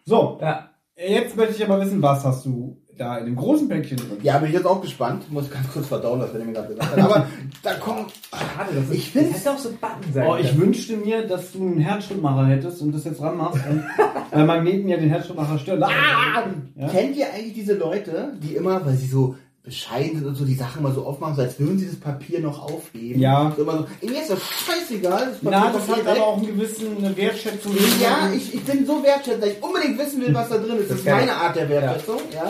So, 0.04 0.38
ja. 0.40 0.70
jetzt 0.96 1.36
möchte 1.36 1.54
ich 1.54 1.64
aber 1.64 1.80
wissen, 1.80 2.02
was 2.02 2.24
hast 2.24 2.44
du 2.44 2.76
da 2.98 3.16
in 3.18 3.24
dem 3.26 3.36
großen 3.36 3.66
Päckchen 3.68 3.96
drin? 3.96 4.18
Ja, 4.22 4.36
bin 4.38 4.48
ich 4.48 4.54
jetzt 4.54 4.66
auch 4.66 4.82
gespannt. 4.82 5.30
Muss 5.32 5.50
ganz 5.50 5.72
kurz 5.72 5.86
verdauen, 5.86 6.20
was 6.20 6.32
Benjamin 6.32 6.54
gerade 6.54 6.68
gesagt 6.74 6.90
hat. 6.90 6.98
Aber 7.04 7.26
da 7.62 7.74
kommt. 7.74 8.12
Schade, 8.30 8.74
das, 8.74 8.84
ist, 8.84 8.92
Ich 8.94 9.12
das 9.14 9.22
hätte 9.32 9.52
auch 9.52 9.58
so 9.58 9.70
Button 9.70 10.12
sein 10.12 10.26
Oh, 10.28 10.36
ich 10.36 10.48
können. 10.48 10.60
wünschte 10.60 10.96
mir, 10.98 11.26
dass 11.26 11.52
du 11.52 11.62
einen 11.62 11.78
Herzschrittmacher 11.78 12.46
hättest 12.46 12.82
und 12.82 12.92
das 12.92 13.04
jetzt 13.04 13.22
ranmachst. 13.22 13.64
Und, 13.66 13.84
weil 14.32 14.44
Magneten 14.44 14.88
ja 14.88 14.98
den 14.98 15.08
Herzschrittmacher 15.08 15.58
stören. 15.58 15.82
Ah! 15.84 16.44
Ja? 16.76 16.88
Kennt 16.88 17.16
ihr 17.16 17.32
eigentlich 17.32 17.54
diese 17.54 17.74
Leute, 17.74 18.34
die 18.42 18.56
immer, 18.56 18.84
weil 18.84 18.96
sie 18.96 19.06
so 19.08 19.36
bescheiden 19.62 20.18
sind 20.18 20.26
und 20.26 20.34
so 20.34 20.44
die 20.44 20.54
Sachen 20.54 20.82
mal 20.82 20.92
so 20.94 21.04
aufmachen, 21.04 21.36
so 21.36 21.42
als 21.42 21.58
würden 21.60 21.78
sie 21.78 21.86
das 21.86 21.96
Papier 21.96 22.40
noch 22.40 22.62
aufheben? 22.62 23.20
Ja. 23.20 23.52
So 23.54 23.62
immer 23.62 23.86
so, 24.00 24.06
mir 24.06 24.20
ist 24.22 24.30
das 24.30 24.40
scheißegal. 24.42 25.26
Das 25.26 25.40
Papier 25.40 25.50
Na, 25.50 25.72
das 25.72 25.88
hat 25.88 26.06
aber 26.06 26.26
auch 26.26 26.36
einen 26.38 26.46
gewissen 26.46 26.96
eine 26.96 27.16
Wertschätzung. 27.16 27.72
Ja, 28.00 28.32
ich, 28.34 28.54
ich 28.54 28.64
bin 28.64 28.86
so 28.86 29.02
wertschätzend, 29.02 29.42
dass 29.42 29.50
ich 29.50 29.62
unbedingt 29.62 29.98
wissen 29.98 30.20
will, 30.22 30.32
was 30.34 30.48
da 30.48 30.56
drin 30.56 30.78
ist. 30.78 30.82
Das 30.82 30.88
Das 30.88 30.98
ist 31.00 31.04
meine. 31.06 31.34
Art 31.34 31.56
der 31.56 31.68
Wertschätzung. 31.68 32.20
Ja. 32.32 32.48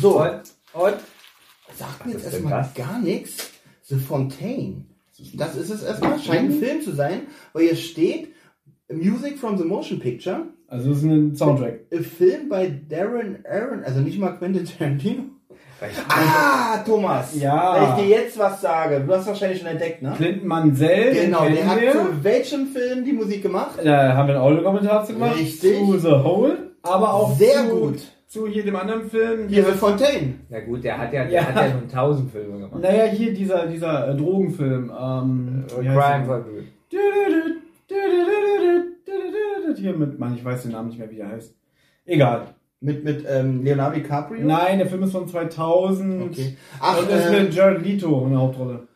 So, 0.00 0.20
Und, 0.20 0.40
und, 0.72 0.94
sagt 1.76 2.04
mir 2.06 2.12
jetzt 2.12 2.24
erstmal 2.24 2.62
das? 2.62 2.74
gar 2.74 2.98
nichts. 2.98 3.50
The 3.84 3.96
Fontaine. 3.96 4.84
Das 5.34 5.54
ist 5.56 5.70
es 5.70 5.82
erstmal. 5.82 6.18
Scheint 6.20 6.50
ein 6.52 6.58
Film 6.58 6.82
zu 6.82 6.92
sein, 6.92 7.22
weil 7.52 7.64
hier 7.64 7.76
steht 7.76 8.28
Music 8.92 9.38
from 9.38 9.56
the 9.56 9.64
Motion 9.64 9.98
Picture. 10.00 10.46
Also 10.66 10.90
das 10.90 10.98
ist 10.98 11.04
ein 11.04 11.34
Soundtrack. 11.36 11.80
A 11.92 12.02
Film 12.02 12.48
bei 12.48 12.68
Darren 12.88 13.38
Aaron, 13.48 13.84
also 13.84 14.00
nicht 14.00 14.18
mal 14.18 14.32
Quentin 14.32 14.64
Tarantino. 14.66 15.24
Ah, 16.08 16.78
Thomas. 16.84 17.34
Ja. 17.40 17.74
Wenn 17.74 17.82
ich 17.90 18.08
dir 18.08 18.16
jetzt 18.22 18.38
was 18.38 18.60
sage, 18.60 19.00
du 19.06 19.14
hast 19.14 19.26
wahrscheinlich 19.26 19.58
schon 19.60 19.68
entdeckt, 19.68 20.02
ne? 20.02 20.12
Clinton 20.16 20.48
Mansell. 20.48 21.14
Genau, 21.14 21.44
der 21.48 21.66
hat 21.66 21.80
wir. 21.80 21.92
zu 21.92 22.24
welchem 22.24 22.66
Film 22.68 23.04
die 23.04 23.12
Musik 23.12 23.42
gemacht? 23.42 23.78
Da 23.82 24.14
haben 24.14 24.26
wir 24.28 24.34
einen 24.34 24.42
Audiokommentar 24.44 25.04
zu 25.04 25.12
gemacht. 25.14 25.36
Richtig. 25.38 25.78
Zu 25.78 25.98
The 25.98 26.10
Hole. 26.10 26.70
Aber 26.82 27.14
auch 27.14 27.32
Sehr 27.36 27.68
zu, 27.68 27.76
gut. 27.76 27.98
zu 28.26 28.46
jedem 28.48 28.76
anderen 28.76 29.08
Film. 29.10 29.48
Hier 29.48 29.64
The 29.64 29.72
Fontaine. 29.72 30.34
na 30.48 30.60
gut, 30.60 30.82
der 30.82 30.98
hat 30.98 31.12
ja, 31.12 31.24
der 31.24 31.32
Ja. 31.32 31.42
hat 31.44 31.56
ja 31.56 31.74
nun 31.74 31.88
tausend 31.88 32.30
Filme 32.32 32.58
gemacht. 32.58 32.80
Naja, 32.82 33.04
hier 33.04 33.32
dieser, 33.34 33.66
dieser 33.66 34.08
äh, 34.08 34.16
Drogenfilm. 34.16 34.90
Ähm, 34.90 35.64
heißt 35.70 35.98
Crime 36.26 36.44
Good. 36.44 36.64
Hier 39.76 39.92
mit, 39.92 40.18
Mann, 40.18 40.34
ich 40.34 40.44
weiß 40.44 40.62
den 40.62 40.72
Namen 40.72 40.88
nicht 40.88 40.98
mehr, 40.98 41.10
wie 41.10 41.16
der 41.16 41.28
heißt. 41.28 41.54
Egal. 42.06 42.48
Mit, 42.80 43.02
mit 43.04 43.24
ähm, 43.28 43.64
Leonardo 43.64 43.96
DiCaprio? 43.96 44.46
Nein, 44.46 44.78
der 44.78 44.86
Film 44.86 45.02
ist 45.02 45.12
von 45.12 45.26
2000. 45.28 46.30
Okay. 46.30 46.56
Ach, 46.80 46.98
und 46.98 47.10
ist 47.10 47.26
äh, 47.26 47.42
mit 47.42 47.52
Jared 47.54 47.82
Leto 47.84 48.24
in 48.24 48.30
der 48.30 48.40
Hauptrolle. 48.40 48.86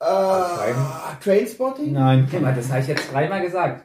äh, 0.00 1.22
Trainspotting? 1.22 1.92
Nein. 1.92 2.26
Guck 2.30 2.40
mal, 2.40 2.54
das 2.54 2.70
habe 2.70 2.80
ich 2.80 2.86
jetzt 2.88 3.12
dreimal 3.12 3.42
gesagt. 3.42 3.84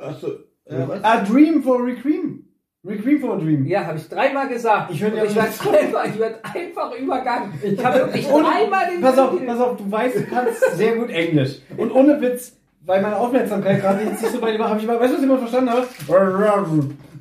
Achso. 0.00 0.28
Äh, 0.64 0.86
was? 0.86 1.04
A 1.04 1.20
Dream 1.22 1.62
for 1.62 1.84
Requiem. 1.84 2.44
Requiem 2.84 3.20
for 3.20 3.34
a 3.34 3.36
Dream. 3.38 3.66
Ja, 3.66 3.84
habe 3.84 3.98
ich 3.98 4.08
dreimal 4.08 4.48
gesagt. 4.48 4.90
Ich 4.92 5.02
höre 5.02 5.10
dir 5.10 5.22
Und 5.22 5.30
ich 5.32 5.38
einfach, 5.40 6.04
ich 6.06 6.18
werd 6.18 6.40
einfach 6.54 6.92
übergangen. 6.98 7.52
Ich 7.62 7.84
habe 7.84 7.98
wirklich 7.98 8.26
Und- 8.30 8.42
dreimal 8.44 8.86
den 8.90 9.00
Pass 9.02 9.18
auf, 9.18 9.30
Film 9.34 9.46
pass 9.46 9.60
auf, 9.60 9.76
du 9.76 9.90
weißt, 9.90 10.16
du 10.16 10.22
kannst 10.24 10.76
sehr 10.76 10.96
gut 10.96 11.10
Englisch. 11.10 11.58
Und 11.76 11.90
ohne 11.92 12.18
Witz, 12.22 12.56
weil 12.86 13.02
meine 13.02 13.16
Aufmerksamkeit 13.18 13.82
gerade 13.82 14.04
nicht 14.06 14.18
so 14.18 14.40
bei 14.40 14.52
dem 14.52 14.62
habe 14.64 14.80
ich 14.80 14.86
mal, 14.86 14.98
weißt 14.98 15.12
du, 15.12 15.16
was 15.16 15.22
ich 15.22 15.28
mal 15.28 15.38
verstanden 15.38 15.70
habe? 15.70 15.86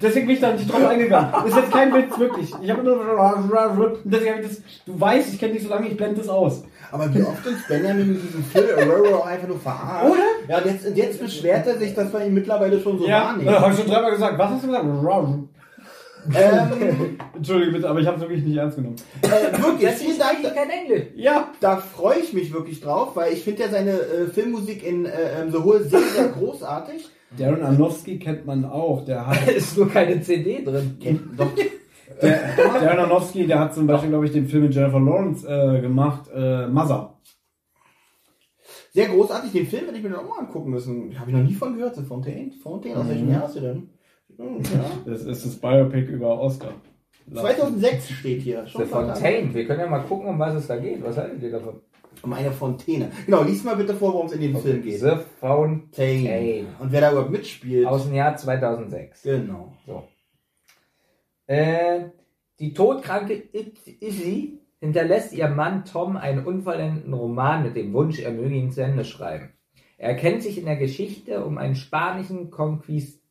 Deswegen 0.01 0.27
bin 0.27 0.35
ich 0.35 0.41
da 0.41 0.51
nicht 0.53 0.71
drauf 0.71 0.85
eingegangen. 0.85 1.31
Das 1.31 1.45
ist 1.45 1.55
jetzt 1.57 1.71
kein 1.71 1.93
Witz, 1.93 2.17
wirklich. 2.19 2.53
Ich 2.61 2.69
habe 2.69 2.83
nur 2.83 2.93
und 2.99 3.97
deswegen 4.05 4.31
habe 4.33 4.41
ich 4.43 4.47
das, 4.49 4.61
du 4.85 4.99
weißt, 4.99 5.33
ich 5.33 5.39
kenne 5.39 5.53
dich 5.53 5.63
so 5.63 5.69
lange, 5.69 5.87
ich 5.87 5.97
blende 5.97 6.19
das 6.19 6.29
aus. 6.29 6.63
Aber 6.91 7.13
wie 7.13 7.21
oft 7.21 7.45
uns 7.45 7.67
Benjamin 7.67 8.13
mit 8.13 8.23
diesem 8.23 8.43
Phil 8.45 8.69
Aurora 8.77 9.27
einfach 9.27 9.47
nur 9.47 9.59
verarscht. 9.59 10.05
Oder? 10.11 10.23
Ja, 10.47 10.57
und 10.59 10.65
jetzt, 10.65 10.85
und 10.85 10.97
jetzt 10.97 11.19
beschwert 11.19 11.67
er 11.67 11.77
sich, 11.77 11.93
dass 11.93 12.13
wir 12.13 12.25
ihn 12.25 12.33
mittlerweile 12.33 12.79
schon 12.79 12.99
so 12.99 13.07
Ja, 13.07 13.25
wahrnehmen. 13.25 13.59
habe 13.59 13.73
ich 13.73 13.79
schon 13.79 13.89
dreimal 13.89 14.11
gesagt. 14.11 14.37
Was 14.37 14.49
hast 14.51 14.63
du 14.63 14.67
gesagt? 14.67 14.85
Ähm, 16.35 17.17
Entschuldige 17.35 17.71
bitte, 17.71 17.89
aber 17.89 17.99
ich 17.99 18.07
habe 18.07 18.17
es 18.17 18.21
wirklich 18.21 18.43
nicht 18.43 18.57
ernst 18.57 18.77
genommen. 18.77 18.95
äh, 19.21 19.63
wirklich, 19.63 19.89
Das 19.89 20.01
ist 20.01 20.21
eigentlich 20.21 20.53
kein 20.53 20.69
Englisch. 20.69 21.07
Ja, 21.15 21.49
Da 21.59 21.77
freue 21.77 22.19
ich 22.19 22.33
mich 22.33 22.53
wirklich 22.53 22.81
drauf, 22.81 23.15
weil 23.15 23.33
ich 23.33 23.43
finde 23.43 23.63
ja 23.63 23.69
seine 23.69 23.91
äh, 23.91 24.27
Filmmusik 24.33 24.85
in 24.85 25.05
äh, 25.05 25.09
ähm, 25.41 25.51
The 25.51 25.59
Hole 25.59 25.83
sehr, 25.83 26.01
sehr 26.01 26.27
großartig. 26.29 27.09
Darren 27.37 27.61
Aronofsky 27.61 28.19
kennt 28.19 28.45
man 28.45 28.63
auch. 28.65 29.03
Der 29.05 29.25
hat 29.27 29.37
Da 29.47 29.51
ist 29.51 29.77
nur 29.77 29.89
keine 29.89 30.21
CD 30.21 30.63
drin. 30.63 30.97
Kennt 31.01 31.39
doch. 31.39 31.49
Der, 32.21 32.39
der 32.81 32.99
Aronofsky, 32.99 33.45
der 33.45 33.59
hat 33.59 33.75
zum 33.75 33.85
Beispiel, 33.85 34.09
glaube 34.09 34.25
ich, 34.25 34.31
den 34.31 34.47
Film 34.47 34.63
mit 34.63 34.73
Jennifer 34.73 34.99
Lawrence 34.99 35.45
äh, 35.47 35.81
gemacht, 35.81 36.27
äh, 36.33 36.65
Mother. 36.65 37.13
Sehr 38.91 39.09
großartig. 39.09 39.51
Den 39.51 39.67
Film 39.67 39.85
hätte 39.85 39.97
ich 39.97 40.03
mir 40.03 40.09
dann 40.09 40.19
auch 40.21 40.29
mal 40.29 40.39
angucken 40.39 40.71
müssen. 40.71 41.19
Habe 41.19 41.29
ich 41.29 41.35
noch 41.37 41.43
nie 41.43 41.53
von 41.53 41.75
gehört. 41.75 41.95
The 41.95 42.01
Fontaine? 42.01 42.51
Fontaine, 42.63 42.97
aus 42.97 43.07
welchem 43.07 43.29
Jahr 43.31 43.45
ist 43.45 43.53
der 43.55 43.61
denn? 43.61 43.89
Hm, 44.37 44.63
Ja. 44.63 44.85
Das 45.05 45.21
ist 45.25 45.45
das 45.45 45.55
Biopic 45.57 46.11
über 46.11 46.39
Oscar. 46.39 46.71
2006 47.31 48.09
steht 48.09 48.41
hier. 48.41 48.65
Schon 48.65 48.85
The 48.85 48.87
Fontaine. 48.89 49.53
Wir 49.53 49.67
können 49.67 49.81
ja 49.81 49.87
mal 49.87 49.99
gucken, 49.99 50.27
um 50.29 50.39
was 50.39 50.55
es 50.55 50.65
da 50.65 50.77
geht. 50.77 51.03
Was 51.03 51.17
haltet 51.17 51.43
ihr 51.43 51.51
davon? 51.51 51.81
Um 52.23 52.33
eine 52.33 52.51
Fontäne. 52.51 53.11
Genau, 53.25 53.43
lies 53.43 53.63
mal 53.63 53.75
bitte 53.75 53.93
vor, 53.93 54.13
worum 54.13 54.27
es 54.27 54.33
in 54.33 54.41
dem 54.41 54.57
Film 54.57 54.81
geht. 54.81 54.99
The 54.99 55.17
Fontaine. 55.39 56.29
Fontaine. 56.29 56.67
Und 56.79 56.91
wer 56.91 57.01
da 57.01 57.11
überhaupt 57.11 57.31
mitspielt. 57.31 57.85
Aus 57.87 58.05
dem 58.05 58.13
Jahr 58.15 58.35
2006. 58.35 59.23
genau. 59.23 59.73
So. 59.85 60.03
Äh, 61.47 62.09
die 62.59 62.73
todkranke 62.73 63.33
It- 63.33 63.87
Izzy 64.01 64.59
hinterlässt 64.79 65.33
ihrem 65.33 65.55
Mann 65.55 65.85
Tom 65.85 66.17
einen 66.17 66.45
unvollendeten 66.45 67.13
Roman 67.13 67.63
mit 67.63 67.75
dem 67.75 67.93
Wunsch, 67.93 68.19
er 68.19 68.31
möge 68.31 68.55
ihn 68.55 68.71
zu 68.71 68.81
Ende 68.83 69.05
schreiben. 69.05 69.53
Er 69.97 70.09
erkennt 70.09 70.43
sich 70.43 70.57
in 70.57 70.65
der 70.65 70.75
Geschichte 70.75 71.43
um 71.45 71.57
einen 71.57 71.75
spanischen 71.75 72.51
Conquist 72.51 73.21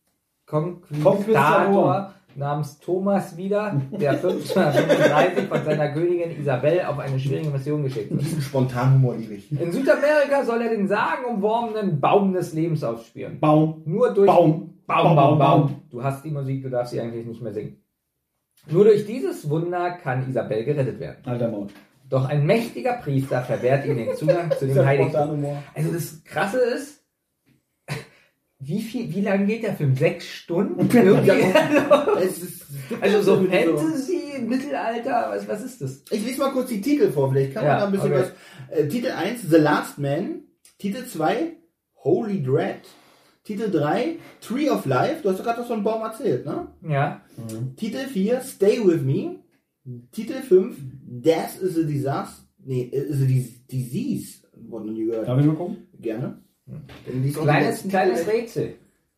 Conquistator 0.47 1.12
Conquistador. 1.12 2.14
Namens 2.37 2.78
Thomas 2.78 3.37
wieder, 3.37 3.81
der 3.90 4.11
1535 4.23 5.49
von 5.49 5.64
seiner 5.64 5.93
Königin 5.93 6.38
Isabel 6.38 6.83
auf 6.83 6.99
eine 6.99 7.19
schwierige 7.19 7.50
Mission 7.50 7.83
geschickt 7.83 8.11
wird. 8.11 8.21
diesen 8.23 8.43
spontanen 8.43 8.95
Humor 8.95 9.16
liebe 9.16 9.35
ich. 9.35 9.50
In 9.52 9.73
Südamerika 9.73 10.45
soll 10.45 10.62
er 10.62 10.71
den 10.71 10.88
sagenumworbenen 10.88 12.00
Baum 12.00 12.33
des 12.33 12.52
Lebens 12.52 12.85
aufspüren. 12.85 13.40
Baum. 13.40 13.83
Nur 13.85 14.12
durch 14.12 14.26
Baum. 14.26 14.75
Baum, 14.87 15.05
Baum, 15.05 15.16
Baum. 15.16 15.38
Baum. 15.38 15.83
Du 15.90 16.02
hast 16.02 16.25
die 16.25 16.31
Musik, 16.31 16.62
du 16.62 16.71
darfst 16.71 16.93
sie 16.93 17.00
eigentlich 17.00 17.26
nicht 17.26 17.43
mehr 17.43 17.52
singen. 17.52 17.83
Nur 18.69 18.85
durch 18.85 19.07
dieses 19.07 19.49
Wunder 19.49 19.93
kann 19.93 20.28
Isabel 20.28 20.64
gerettet 20.64 20.99
werden. 21.00 21.19
Alter 21.25 21.49
Maul. 21.49 21.69
Doch 22.09 22.28
ein 22.28 22.47
mächtiger 22.47 22.95
Priester 22.95 23.43
verwehrt 23.43 23.85
ihm 23.87 23.97
den 23.97 24.14
Zugang 24.14 24.50
zu 24.52 24.66
dem 24.66 24.78
Heiligtum. 24.87 25.31
Humor. 25.31 25.62
Also 25.75 25.93
das 25.93 26.23
Krasse 26.25 26.61
ist, 26.61 27.05
wie 28.58 28.80
viel, 28.82 29.14
wie 29.14 29.20
lange 29.20 29.46
geht 29.46 29.62
der 29.62 29.75
Film? 29.75 29.94
Sechs 29.96 30.26
Stunden? 30.26 30.88
Ja, 30.92 31.02
Irgendwie? 31.02 32.25
es 32.25 32.38
ist, 32.42 32.62
Also 33.00 33.20
so 33.22 33.44
Fantasy, 33.44 34.38
Mittelalter, 34.40 35.26
was, 35.30 35.46
was 35.48 35.62
ist 35.64 35.80
das? 35.82 36.02
Ich 36.10 36.25
lese 36.25 36.38
mal 36.40 36.52
kurz 36.52 36.68
die 36.68 36.80
Titel 36.80 37.10
vor, 37.10 37.30
vielleicht 37.30 37.52
kann 37.54 37.64
man 37.64 37.72
Ja, 37.75 37.80
da 37.80 37.86
ein 37.86 37.92
bisschen 37.92 38.12
okay. 38.12 38.25
was. 38.70 38.78
Äh, 38.78 38.88
Titel 38.88 39.08
1, 39.10 39.42
The 39.50 39.56
Last 39.56 39.98
Man. 39.98 40.42
Titel 40.78 41.04
2, 41.06 41.56
Holy 42.04 42.42
Dread. 42.42 42.80
Titel 43.44 43.70
3, 43.70 44.16
Tree 44.40 44.68
of 44.70 44.86
Life. 44.86 45.22
Du 45.22 45.30
hast 45.30 45.38
doch 45.38 45.44
gerade 45.44 45.60
was 45.60 45.68
von 45.68 45.84
Baum 45.84 46.02
erzählt, 46.02 46.44
ne? 46.46 46.66
Ja. 46.82 47.20
Titel 47.76 47.98
4, 48.06 48.40
Stay 48.40 48.80
With 48.84 49.02
Me. 49.02 49.36
Titel 50.12 50.42
5, 50.42 50.76
Death 51.04 51.60
is 51.62 51.78
a 51.78 51.82
Disaster. 51.82 52.42
Nee, 52.64 52.82
is 52.92 53.22
a 53.22 53.25
Dis- 53.26 53.64
Disease. 53.68 54.38
Wurde 54.68 54.86
noch 54.86 54.92
nie 54.94 55.04
gehört. 55.04 55.28
Darf 55.28 55.38
ich 55.38 55.46
mal 55.46 55.54
gucken? 55.54 55.76
Gerne. 56.00 56.42
Kleines, 57.35 57.66
letzten 57.68 57.88
kleines. 57.90 58.26
Rätsel. 58.26 58.75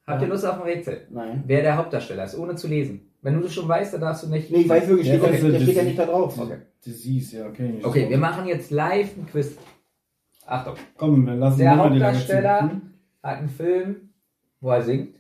Habt 0.07 0.23
ihr 0.23 0.29
Lust 0.29 0.45
auf 0.47 0.57
ein 0.57 0.63
Rätsel? 0.63 1.07
Nein. 1.11 1.45
Wer 1.47 1.63
der 1.63 1.77
Hauptdarsteller 1.77 2.25
ist, 2.25 2.37
ohne 2.39 2.55
zu 2.57 2.67
lesen. 2.69 3.13
Wenn 3.21 3.35
du 3.35 3.41
das 3.41 3.53
schon 3.53 3.69
weißt, 3.69 3.95
dann 3.95 4.01
darfst 4.03 4.23
du 4.23 4.29
nicht. 4.29 4.51
Nee, 4.51 4.59
ich 4.61 4.69
weiß 4.69 4.87
wirklich, 4.89 5.07
Ja, 5.09 5.19
steht, 5.19 5.35
ist 5.35 5.43
nicht- 5.43 5.55
der 5.55 5.61
steht 5.61 5.77
ja 5.77 5.83
nicht 5.83 5.99
da 5.99 6.07
drauf. 6.07 6.39
Okay. 6.39 6.59
Disease, 6.85 7.39
ja, 7.39 7.47
okay. 7.47 7.81
Okay, 7.83 8.09
wir 8.09 8.19
machen 8.19 8.47
jetzt 8.47 8.71
live 8.71 9.17
ein 9.17 9.27
Quiz. 9.27 9.57
Achtung. 10.47 10.75
Komm, 10.97 11.27
wir 11.27 11.35
lassen 11.35 11.59
Der 11.59 11.77
Hauptdarsteller 11.77 12.59
ziehen. 12.71 12.95
hat 13.23 13.39
einen 13.39 13.49
Film, 13.49 14.11
wo 14.61 14.71
er 14.71 14.83
singt. 14.83 15.17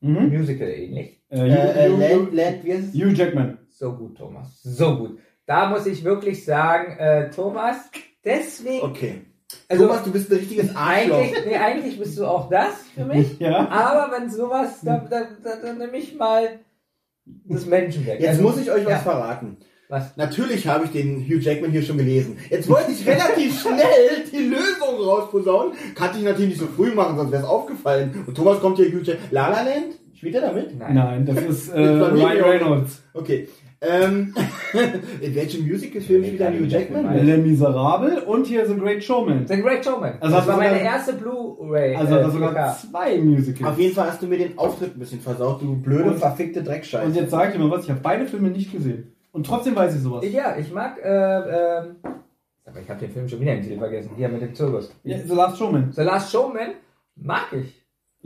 Mhm. 0.00 0.28
Musical 0.28 0.68
ähnlich. 0.68 1.20
Äh, 1.30 1.38
Äh, 1.48 1.86
äh, 1.86 1.90
Hugh, 1.90 1.96
Land, 1.98 2.12
Hugh, 2.14 2.36
Land, 2.36 2.64
wie 2.64 2.72
heißt 2.74 2.84
es? 2.88 2.94
Hugh 2.94 3.12
Jackman. 3.12 3.58
So 3.70 3.92
gut, 3.96 4.16
Thomas. 4.18 4.62
So 4.62 4.96
gut. 4.98 5.18
Da 5.46 5.70
muss 5.70 5.86
ich 5.86 6.04
wirklich 6.04 6.44
sagen, 6.44 6.96
äh, 6.98 7.30
Thomas, 7.30 7.90
deswegen. 8.24 8.84
Okay. 8.84 9.22
Also, 9.68 9.86
Thomas, 9.86 10.02
du 10.04 10.12
bist 10.12 10.30
ein 10.30 10.38
richtiges 10.38 10.74
Arschloch. 10.74 11.18
eigentlich, 11.18 11.44
nee, 11.46 11.56
eigentlich 11.56 11.98
bist 11.98 12.18
du 12.18 12.26
auch 12.26 12.48
das 12.48 12.74
für 12.94 13.04
mich. 13.04 13.38
Ja. 13.38 13.68
Aber 13.68 14.12
wenn 14.12 14.30
sowas, 14.30 14.80
dann, 14.82 15.08
dann, 15.08 15.26
dann, 15.42 15.62
dann 15.62 15.78
nehme 15.78 15.96
ich 15.96 16.16
mal 16.16 16.60
das 17.44 17.66
Menschen 17.66 18.06
weg. 18.06 18.20
Jetzt 18.20 18.30
Also, 18.30 18.42
muss 18.42 18.58
ich 18.58 18.70
euch 18.70 18.84
was 18.84 18.92
ja. 18.92 18.98
verraten. 18.98 19.56
Was? 19.88 20.16
Natürlich 20.16 20.66
habe 20.66 20.84
ich 20.86 20.90
den 20.90 21.24
Hugh 21.24 21.38
Jackman 21.38 21.70
hier 21.70 21.82
schon 21.82 21.96
gelesen. 21.96 22.38
Jetzt 22.50 22.68
wollte 22.68 22.90
ich 22.90 23.06
relativ 23.06 23.60
schnell 23.62 24.24
die 24.32 24.38
Lösung 24.48 24.96
rausposaunen. 25.00 25.74
Kannte 25.94 26.18
ich 26.18 26.24
natürlich 26.24 26.50
nicht 26.50 26.60
so 26.60 26.66
früh 26.66 26.92
machen, 26.92 27.16
sonst 27.16 27.30
wäre 27.30 27.42
es 27.42 27.48
aufgefallen. 27.48 28.24
Und 28.26 28.36
Thomas 28.36 28.60
kommt 28.60 28.78
hier 28.78 28.86
Hugh 28.88 29.02
Jackman. 29.04 29.28
La 29.30 29.48
La 29.48 29.62
Land? 29.62 29.94
Spielt 30.14 30.34
er 30.34 30.40
damit? 30.40 30.76
Nein. 30.76 30.94
Nein, 30.94 31.26
das 31.26 31.36
ist 31.44 31.68
äh, 31.72 31.78
Ryan 31.80 32.42
Reynolds. 32.42 33.02
Okay. 33.14 33.48
Ähm, 33.82 34.34
in 35.20 35.34
welchem 35.34 35.66
Musical-Film 35.66 36.24
spielt 36.24 36.40
er 36.40 36.52
Hugh 36.52 36.64
Jackman? 36.64 37.26
Le 37.26 37.36
Miserable 37.38 38.22
und 38.24 38.46
hier 38.46 38.66
The 38.66 38.74
Great 38.74 39.04
Showman. 39.04 39.46
The 39.46 39.60
Great 39.60 39.84
Showman. 39.84 40.14
Also 40.20 40.36
das 40.36 40.46
war 40.46 40.56
meine 40.56 40.80
erste 40.80 41.12
Blu-ray. 41.12 41.94
Also 41.94 42.16
äh, 42.16 42.30
sogar 42.30 42.54
4K. 42.54 42.76
zwei 42.90 43.18
Musicals. 43.18 43.70
Auf 43.72 43.78
jeden 43.78 43.94
Fall 43.94 44.08
hast 44.08 44.22
du 44.22 44.26
mir 44.26 44.38
den 44.38 44.56
Auftritt 44.58 44.96
ein 44.96 44.98
bisschen 44.98 45.20
versaut, 45.20 45.60
du 45.60 45.76
blöde, 45.76 46.10
Und- 46.10 46.18
verfickte 46.18 46.62
Dreckscheiße. 46.62 47.06
Und 47.06 47.14
jetzt 47.16 47.30
sag 47.30 47.48
ich 47.48 47.54
dir 47.56 47.60
mal 47.62 47.70
was, 47.70 47.84
ich 47.84 47.90
habe 47.90 48.00
beide 48.02 48.26
Filme 48.26 48.48
nicht 48.48 48.72
gesehen. 48.72 49.12
Und 49.32 49.44
trotzdem 49.46 49.76
weiß 49.76 49.94
ich 49.94 50.00
sowas. 50.00 50.24
Ja, 50.30 50.56
ich 50.58 50.72
mag, 50.72 50.98
äh, 51.04 51.08
ähm, 51.08 51.96
aber 52.64 52.80
ich 52.80 52.88
habe 52.88 53.00
den 53.00 53.10
Film 53.10 53.28
schon 53.28 53.40
wieder 53.40 53.52
im 53.54 53.62
Titel 53.62 53.78
vergessen. 53.78 54.10
Hier 54.16 54.28
mit 54.30 54.40
dem 54.40 54.54
Zirkus. 54.54 54.90
Ja, 55.04 55.18
The 55.18 55.34
Last 55.34 55.58
Showman. 55.58 55.92
The 55.92 56.02
Last 56.02 56.32
Showman 56.32 56.70
mag 57.14 57.52
ich. 57.52 57.75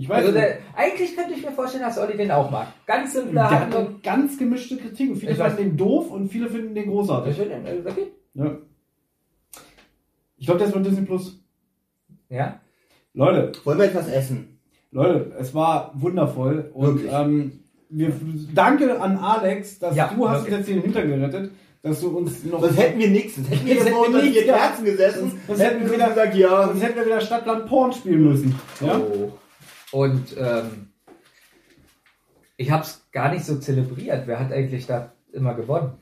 Ich 0.01 0.09
weiß 0.09 0.17
Also 0.27 0.33
nicht. 0.33 0.43
der, 0.43 0.59
eigentlich 0.77 1.15
könnte 1.15 1.35
ich 1.35 1.45
mir 1.45 1.53
vorstellen, 1.53 1.83
dass 1.85 1.99
Olli 1.99 2.17
den 2.17 2.31
auch 2.31 2.51
mag. 2.51 2.69
Ganz 2.87 3.13
simple 3.13 3.33
Der 3.35 3.51
hat 3.51 3.61
Handlung. 3.61 4.01
ganz 4.03 4.39
gemischte 4.39 4.79
Kritiken. 4.79 5.15
Viele 5.17 5.33
Ich 5.33 5.39
weiß. 5.39 5.53
fanden 5.55 5.71
den 5.71 5.77
doof 5.77 6.11
und 6.11 6.29
viele 6.29 6.49
finden 6.49 6.75
den 6.75 6.85
Ich 6.85 6.91
großartig. 6.91 7.37
finde 7.37 7.57
den, 7.57 7.67
also, 7.67 7.89
okay. 7.89 8.07
Ja. 8.35 8.57
Ich 10.39 10.47
glaube, 10.47 10.59
das 10.61 10.69
ist 10.69 10.75
von 10.75 10.83
Disney 10.85 11.05
Plus. 11.05 11.39
Ja. 12.31 12.61
Leute, 13.13 13.53
Wollen 13.65 13.79
wir 13.79 13.85
etwas 13.87 14.09
essen? 14.09 14.59
Leute, 14.91 15.33
es 15.39 15.55
war 15.55 15.93
wundervoll. 15.95 16.71
Und 16.73 17.03
ähm, 17.11 17.61
wir, 17.91 18.13
danke 18.55 19.01
an 19.01 19.19
Alex, 19.19 19.79
dass 19.81 19.95
Ja, 19.97 20.11
du 20.17 20.29
hast 20.29 20.41
uns 20.47 20.51
jetzt 20.51 20.67
hier 20.67 20.77
den 20.77 20.83
Hinter 20.85 21.03
gerettet, 21.07 21.51
dass 21.83 22.01
du 22.01 22.17
uns 22.17 22.43
noch. 22.45 22.61
Sonst 22.61 22.79
hätten 22.79 22.99
wir 22.99 23.11
nichts. 23.11 23.35
Sonst 23.35 23.51
hätten 23.51 23.67
wir 23.67 23.75
hätten 23.75 23.87
wir 23.87 23.99
unseren 24.07 24.23
vier. 24.33 24.45
Kerzen 24.45 24.85
gesessen. 24.85 25.21
Sonst- 25.31 25.47
sonst 25.47 25.61
hätten 25.61 25.85
wir 25.85 25.93
wieder- 25.93 26.09
gesagt, 26.09 26.35
ja. 26.37 26.67
Sonst 26.69 26.83
hätten 26.83 26.97
wir 26.97 27.05
wieder 27.07 27.21
Stadtland 27.21 27.67
Porn 27.67 27.93
spielen 27.93 28.25
müssen. 28.25 28.55
Ja? 28.81 28.99
Oh. 28.99 29.33
Und 29.93 30.37
ähm, 30.39 30.91
ich 32.57 32.71
habe 32.71 32.83
es 32.85 33.07
gar 33.13 33.33
nicht 33.33 33.45
so 33.45 33.57
zelebriert. 33.57 34.27
Wer 34.27 34.39
hat 34.41 34.53
eigentlich 34.53 34.87
da 34.87 35.13
immer 35.33 35.55
gewonnen? 35.55 35.93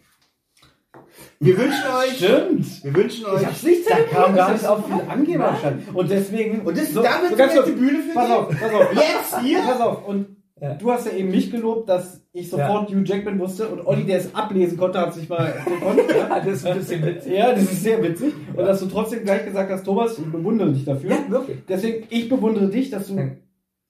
Wir 1.40 1.56
wünschen 1.56 1.84
euch, 1.96 2.16
Stimmt. 2.16 2.84
wir 2.84 2.94
wünschen 2.94 3.26
euch. 3.26 3.62
nicht 3.62 3.88
Da 3.90 3.96
kam 4.02 4.34
gar 4.34 4.52
nicht 4.52 4.62
ist 4.62 4.68
viel 4.86 5.00
Angeberschein. 5.08 5.82
Und 5.92 6.10
deswegen. 6.10 6.60
Und 6.62 6.76
das, 6.76 6.92
so, 6.92 7.02
damit 7.02 7.30
so 7.30 7.36
ganz 7.36 7.54
kurz, 7.54 7.66
jetzt 7.68 7.76
die 7.76 7.80
Bühne 7.80 8.02
für 8.02 8.14
Pass 8.14 8.26
dich. 8.26 8.34
auf, 8.36 8.48
pass 8.60 8.74
auf. 8.74 8.92
Jetzt 8.94 9.40
hier? 9.42 9.60
Pass 9.62 9.80
auf. 9.80 10.06
Und 10.06 10.36
Ja. 10.60 10.74
du 10.74 10.90
hast 10.92 11.06
ja 11.06 11.12
eben 11.12 11.30
mich 11.30 11.50
gelobt, 11.50 11.88
dass 11.88 12.24
ich 12.32 12.50
sofort 12.50 12.90
Hugh 12.90 13.02
Jackman 13.04 13.38
wusste 13.38 13.68
und 13.68 13.84
Olli, 13.86 14.04
der 14.04 14.18
es 14.18 14.34
ablesen 14.34 14.76
konnte, 14.76 14.98
hat 15.00 15.14
sich 15.14 15.28
mal 15.28 15.54
gekonnt. 15.64 16.00
Ja, 16.10 16.16
Ja? 16.28 16.40
das 16.40 16.54
ist 16.54 16.66
ein 16.66 16.78
bisschen 16.78 17.06
witzig. 17.06 17.32
ja, 17.32 17.52
das 17.52 17.62
ist 17.62 17.82
sehr 17.82 18.02
witzig. 18.02 18.34
Und 18.54 18.64
dass 18.64 18.80
du 18.80 18.86
trotzdem 18.86 19.22
gleich 19.24 19.44
gesagt 19.44 19.70
hast, 19.70 19.84
Thomas, 19.84 20.18
ich 20.18 20.24
bewundere 20.24 20.72
dich 20.72 20.84
dafür. 20.84 21.10
Ja, 21.10 21.18
wirklich. 21.28 21.58
Deswegen, 21.68 22.06
ich 22.10 22.28
bewundere 22.28 22.68
dich, 22.68 22.90
dass 22.90 23.06
du 23.08 23.14
Ja. 23.16 23.28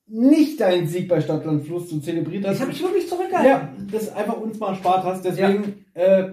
Nicht 0.09 0.61
deinen 0.61 0.87
Sieg 0.87 1.09
bei 1.09 1.21
Stadtland 1.21 1.65
Fluss 1.65 1.91
so 1.91 1.99
zelebriert 2.01 2.45
hast. 2.47 2.55
Das 2.55 2.61
habe 2.63 2.73
ich 2.73 2.83
wirklich 2.83 3.09
zurückgehalten. 3.09 3.51
ja, 3.51 3.73
das 3.93 4.15
einfach 4.15 4.37
uns 4.39 4.59
mal 4.59 4.71
erspart 4.71 5.05
hast. 5.05 5.25
Deswegen 5.25 5.85
äh, 5.95 6.31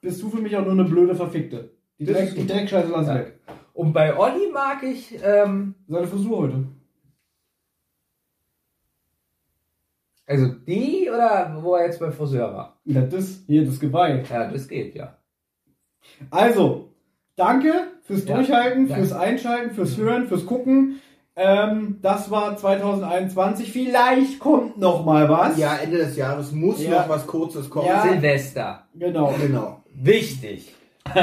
bist 0.00 0.22
du 0.22 0.30
für 0.30 0.40
mich 0.40 0.56
auch 0.56 0.62
nur 0.64 0.72
eine 0.72 0.84
blöde 0.84 1.14
Verfickte. 1.14 1.70
Die, 1.98 2.04
Dreck, 2.06 2.34
die. 2.34 2.46
Dreckscheiße 2.46 2.90
lass 2.90 3.06
Ja. 3.08 3.14
weg. 3.16 3.38
Und 3.74 3.92
bei 3.92 4.16
Olli 4.16 4.50
mag 4.52 4.82
ich, 4.82 5.18
ähm, 5.22 5.74
Seine 5.88 6.06
Frisur 6.06 6.38
heute. 6.38 6.64
also 10.26 10.46
die 10.66 11.08
oder 11.08 11.58
wo 11.62 11.74
er 11.74 11.86
jetzt 11.86 12.00
beim 12.00 12.12
Friseur 12.12 12.52
war. 12.54 12.80
Ja, 12.84 13.02
das, 13.02 13.42
hier, 13.46 13.64
das 13.64 13.80
Geweih. 13.80 14.22
Ja, 14.30 14.50
das 14.50 14.68
geht, 14.68 14.94
ja. 14.94 15.16
Also, 16.30 16.92
danke 17.36 17.72
fürs 18.02 18.26
Ja, 18.26 18.36
Durchhalten, 18.36 18.88
danke. 18.88 19.06
fürs 19.06 19.18
Einschalten, 19.18 19.74
fürs 19.74 19.96
Hören, 19.96 20.26
fürs 20.26 20.44
Gucken. 20.46 21.00
Ähm, 21.40 21.98
das 22.02 22.30
war 22.30 22.56
2021. 22.56 23.72
Vielleicht 23.72 24.40
kommt 24.40 24.78
noch 24.78 25.04
mal 25.04 25.28
was. 25.28 25.56
Ja, 25.56 25.76
Ende 25.76 25.98
des 25.98 26.16
Jahres 26.16 26.50
muss 26.52 26.82
Ja. 26.82 26.90
noch 27.02 27.08
was 27.08 27.26
Kurzes 27.26 27.70
kommen. 27.70 27.86
Ja. 27.86 28.02
Silvester. 28.02 28.86
Genau. 28.94 29.32
Genau. 29.40 29.82
Wichtig. 29.94 30.74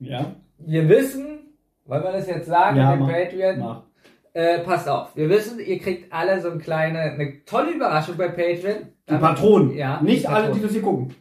Ja. 0.00 0.32
Wir 0.58 0.86
wissen, 0.88 1.54
wollen 1.86 2.02
wir 2.02 2.12
das 2.12 2.26
jetzt 2.26 2.46
sagen, 2.46 2.76
Ja, 2.76 2.94
mach. 2.96 3.08
Patreon? 3.10 3.58
Mach. 3.58 3.82
Äh, 4.34 4.58
passt 4.58 4.86
auf. 4.88 5.16
Wir 5.16 5.28
wissen, 5.30 5.58
ihr 5.60 5.78
kriegt 5.78 6.12
alle 6.12 6.40
so 6.42 6.50
eine 6.50 6.58
kleine, 6.58 6.98
eine 6.98 7.44
tolle 7.46 7.70
Überraschung 7.70 8.16
bei 8.18 8.28
Patreon. 8.28 8.88
Die 9.08 9.14
Patronen. 9.14 9.74
Ja. 9.74 10.00
Nicht 10.02 10.24
die 10.24 10.28
alle, 10.28 10.46
die 10.52 10.60
Patronen. 10.60 10.62
das 10.64 10.72
hier 10.72 10.82
gucken. 10.82 11.14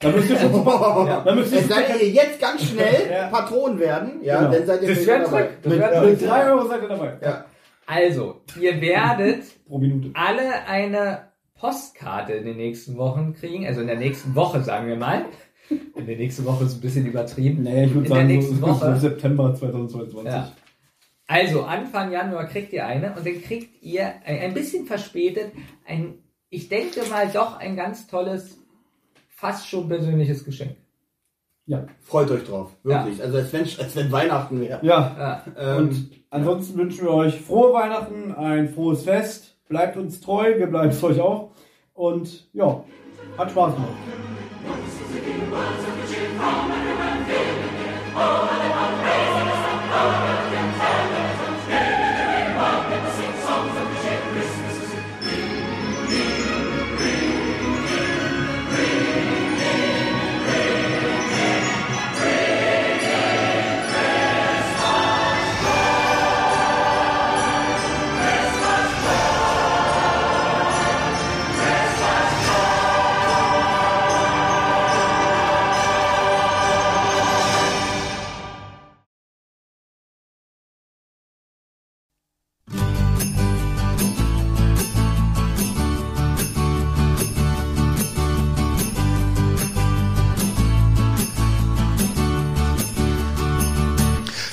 Da 0.00 0.08
müsst 0.10 0.28
ihr 0.30 0.36
schon. 0.40 0.64
Ja. 1.06 1.22
Da 1.24 1.34
müsst 1.34 1.52
ihr 1.52 1.60
Es 1.60 1.68
seid 1.68 2.00
ihr 2.02 2.08
jetzt 2.10 2.40
ganz 2.40 2.62
schnell 2.64 3.08
Ja. 3.10 3.28
Patron 3.28 3.78
werden, 3.78 4.20
ja, 4.22 4.38
Genau. 4.40 4.50
dann 4.52 4.66
seid 4.66 4.82
ihr 4.82 4.88
Das 4.94 5.06
wäre 5.06 5.22
dabei. 5.24 5.48
Mit- 5.64 5.78
Mit 5.78 6.18
Trick. 6.20 6.28
3 6.28 6.50
Euro 6.50 6.66
seid 6.68 6.82
ihr 6.82 6.88
dabei. 6.88 7.12
Ja. 7.22 7.44
Also, 7.86 8.42
ihr 8.60 8.80
werdet 8.80 9.44
alle 10.14 10.66
eine 10.66 11.32
Postkarte 11.54 12.34
in 12.34 12.44
den 12.44 12.56
nächsten 12.56 12.96
Wochen 12.96 13.32
kriegen. 13.32 13.66
Also 13.66 13.80
in 13.80 13.86
der 13.86 13.96
nächsten 13.96 14.34
Woche, 14.34 14.62
sagen 14.62 14.88
wir 14.88 14.96
mal. 14.96 15.26
In 15.70 16.06
der 16.06 16.16
nächsten 16.16 16.44
Woche 16.44 16.64
ist 16.64 16.74
ein 16.74 16.80
bisschen 16.80 17.06
übertrieben. 17.06 17.62
Nee, 17.62 17.86
ich 17.86 17.94
würde 17.94 18.06
in 18.06 18.12
der 18.12 18.16
sagen, 18.16 18.26
nächsten 18.28 18.56
so, 18.56 18.62
Woche. 18.62 18.96
September 18.96 19.54
2022. 19.54 20.32
Ja. 20.32 20.52
Also, 21.28 21.64
Anfang 21.64 22.12
Januar 22.12 22.46
kriegt 22.46 22.72
ihr 22.72 22.86
eine 22.86 23.14
und 23.14 23.26
dann 23.26 23.42
kriegt 23.42 23.82
ihr 23.82 24.12
ein 24.24 24.54
bisschen 24.54 24.86
verspätet 24.86 25.52
ein, 25.84 26.18
ich 26.50 26.68
denke 26.68 27.00
mal, 27.10 27.28
doch 27.28 27.58
ein 27.58 27.74
ganz 27.74 28.06
tolles, 28.06 28.58
fast 29.28 29.68
schon 29.68 29.88
persönliches 29.88 30.44
Geschenk. 30.44 30.76
Ja. 31.66 31.84
Freut 32.00 32.30
euch 32.30 32.44
drauf, 32.44 32.70
wirklich. 32.84 33.20
Also 33.20 33.38
als 33.38 33.52
wenn, 33.52 33.62
als 33.62 33.96
wenn 33.96 34.12
Weihnachten 34.12 34.60
wäre. 34.60 34.78
Ja. 34.84 35.16
Ja. 35.18 35.42
Ähm, 35.58 35.76
Und 35.78 36.10
ansonsten 36.30 36.78
wünschen 36.78 37.04
wir 37.04 37.12
euch 37.12 37.40
frohe 37.40 37.72
Weihnachten, 37.72 38.32
ein 38.34 38.68
frohes 38.68 39.02
Fest. 39.02 39.56
Bleibt 39.68 39.96
uns 39.96 40.20
treu, 40.20 40.58
wir 40.58 40.68
bleiben 40.68 40.90
es 40.90 41.02
euch 41.02 41.20
auch. 41.20 41.50
Und 41.92 42.48
ja, 42.52 42.84
hat 43.36 43.50
Spaß 43.50 43.74
gemacht. 43.74 43.90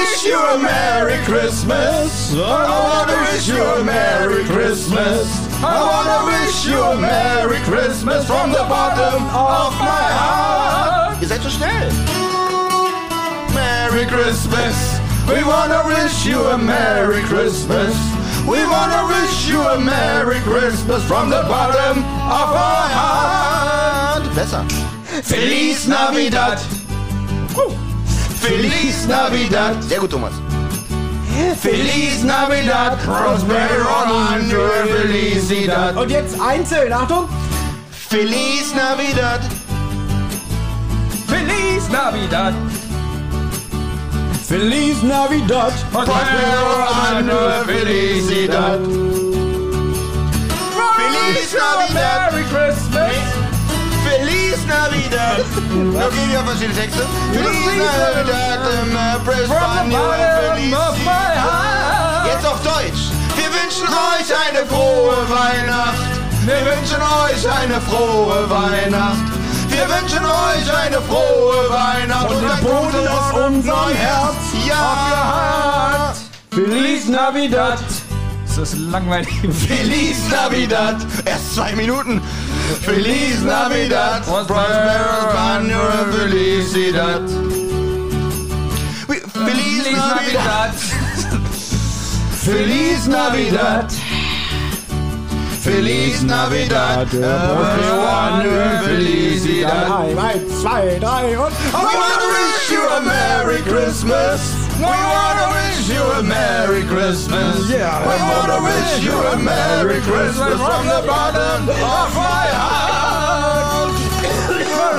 wish 0.00 0.24
you 0.24 0.38
a 0.38 0.58
Merry 0.58 1.18
Christmas. 1.24 2.32
I 2.34 2.76
wanna 2.88 3.18
wish 3.32 3.48
you 3.48 3.62
a 3.62 3.84
Merry 3.84 4.44
Christmas. 4.44 5.26
I 5.62 5.78
wanna 5.90 6.20
wish 6.32 6.66
you 6.66 6.80
a 6.80 6.96
Merry 6.96 7.58
Christmas 7.70 8.26
from 8.26 8.50
the 8.50 8.64
bottom 8.68 9.22
of 9.24 9.72
my 9.78 10.06
heart. 10.20 11.22
Ihr 11.22 11.28
seid 11.28 11.42
so 11.42 11.48
schnell. 11.48 11.90
Merry 13.54 14.06
Christmas. 14.06 14.76
We 15.28 15.42
wanna 15.44 15.82
wish 15.86 16.26
you 16.26 16.40
a 16.54 16.58
Merry 16.58 17.22
Christmas. 17.22 17.94
We 18.46 18.60
wanna 18.64 19.02
wish 19.14 19.48
you 19.48 19.60
a 19.60 19.78
Merry 19.78 20.40
Christmas 20.40 21.02
from 21.04 21.30
the 21.30 21.42
bottom 21.42 21.98
of 22.42 22.48
our 22.66 22.88
heart. 22.98 24.34
Besser. 24.34 24.64
Feliz 25.22 25.86
Navidad. 25.88 26.58
Feliz 28.40 29.06
Navidad. 29.06 29.82
Sehr 29.82 30.00
gut, 30.00 30.10
Thomas. 30.10 30.32
Feliz 31.60 32.22
Navidad. 32.24 32.98
Prospero 33.04 33.88
año 34.30 34.68
felicidad. 34.86 35.96
Und 35.96 36.10
jetzt 36.10 36.40
einzeln, 36.40 36.92
Achtung! 36.92 37.28
Feliz 37.90 38.74
Navidad. 38.74 39.40
Feliz 41.26 41.88
Navidad! 41.90 42.54
Feliz 44.46 45.02
Navidad! 45.02 45.72
Prospero 45.92 46.86
año 47.12 47.64
felicidad. 47.66 48.80
Feliz 50.96 51.52
Navidad. 51.52 52.32
Merry 52.32 52.44
Christmas! 52.44 53.37
Navidad. 54.68 55.40
Okay, 56.06 56.24
wir 56.30 56.38
haben 56.38 56.46
verschiedene 56.48 56.74
Texte. 56.78 57.02
Feliz 57.32 57.66
Navidad. 57.76 58.60
ähm, 58.80 58.96
Prospero 59.24 60.12
felicidad. 60.54 60.96
Jetzt 62.26 62.46
auf 62.46 62.60
Deutsch. 62.62 63.02
Wir 63.36 63.48
wünschen 63.58 63.88
euch 63.88 64.28
eine 64.46 64.66
frohe 64.66 65.18
Weihnacht. 65.28 66.12
Wir 66.44 66.60
wünschen 66.64 67.00
euch 67.00 67.42
eine 67.60 67.80
frohe 67.80 68.48
Weihnacht. 68.50 69.26
Wir 69.68 69.86
wünschen 69.88 70.24
euch 70.24 70.66
eine 70.84 71.00
frohe 71.02 71.70
Weihnacht. 71.70 72.28
Von 72.28 72.40
dem 72.40 72.50
ein 72.50 72.62
Boden 72.64 73.08
aus 73.08 73.32
unserem 73.46 73.94
Herz 73.94 74.36
Ja. 74.66 76.12
Feliz 76.50 77.06
Navidad! 77.08 77.78
Das 78.58 78.72
ist 78.72 78.80
langweilig. 78.90 79.28
Feliz 79.68 80.28
Navidad. 80.30 80.96
Erst 81.24 81.54
zwei 81.54 81.76
Minuten. 81.76 82.20
Feliz 82.82 83.40
Navidad. 83.42 84.24
Prosperous 84.24 85.32
Banner 85.32 86.06
Felicidad. 86.10 87.22
Feliz 89.06 89.90
Navidad. 89.92 90.74
Feliz 92.42 93.06
Navidad. 93.06 93.92
Feliz 95.62 96.22
Navidad. 96.22 97.08
Banner 97.12 98.82
Felicidad. 98.84 100.18
Eins, 100.18 100.60
zwei, 100.60 100.98
drei 100.98 101.38
und. 101.38 101.52
We 101.52 101.74
wanna 101.74 102.28
wish 102.34 102.72
you 102.72 102.82
a 102.88 103.00
Merry 103.02 103.62
Christmas. 103.62 104.57
We 104.78 104.84
wanna 104.84 105.46
wish 105.58 105.88
you 105.90 106.02
a 106.18 106.22
Merry 106.22 106.84
Christmas. 106.84 107.68
Yeah. 107.68 107.98
We 108.06 108.16
wanna 108.30 108.62
wish 108.62 109.02
you 109.02 109.12
a 109.12 109.36
Merry 109.36 110.00
Christmas 110.00 110.54
from 110.54 110.86
the 110.86 111.02
bottom 111.04 111.68
of 111.68 112.14
my 112.14 112.46
heart. 112.60 112.98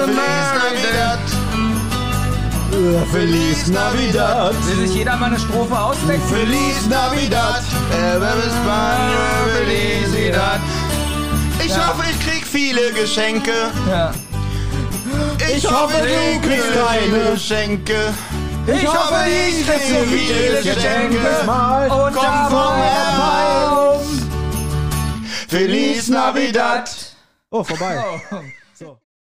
Feliz 0.05 0.47
Navidad. 0.63 1.19
Feliz 3.11 3.67
Navidad. 3.67 4.53
Will 4.67 4.87
sich 4.87 4.95
jeder 4.95 5.15
mal 5.15 5.27
eine 5.27 5.39
Strophe 5.39 5.77
ausdenken? 5.79 6.27
Feliz 6.27 6.85
Navidad. 6.89 7.63
España 7.91 9.27
Felicidad. 9.55 10.59
Ich 11.65 11.73
hoffe, 11.73 12.03
ich 12.09 12.19
krieg 12.25 12.45
viele 12.45 12.91
Geschenke. 12.91 13.53
Ja. 13.89 14.11
Ich 15.55 15.65
hoffe, 15.65 15.97
du 16.01 16.47
kriegst 16.47 16.67
keine 16.73 17.31
Geschenke. 17.31 18.13
Ich 18.75 18.87
hoffe, 18.87 19.25
ich 19.29 19.65
krieg 19.65 19.81
viele 20.07 20.61
Geschenke. 20.61 21.43
Mal. 21.45 21.89
Und 21.89 22.13
Komm 22.13 22.49
vom 22.49 22.75
Herrn. 22.75 23.09
Feliz 25.47 26.07
Navidad. 26.09 26.89
Oh, 27.49 27.63
vorbei. 27.63 28.03
Oh. 28.31 28.35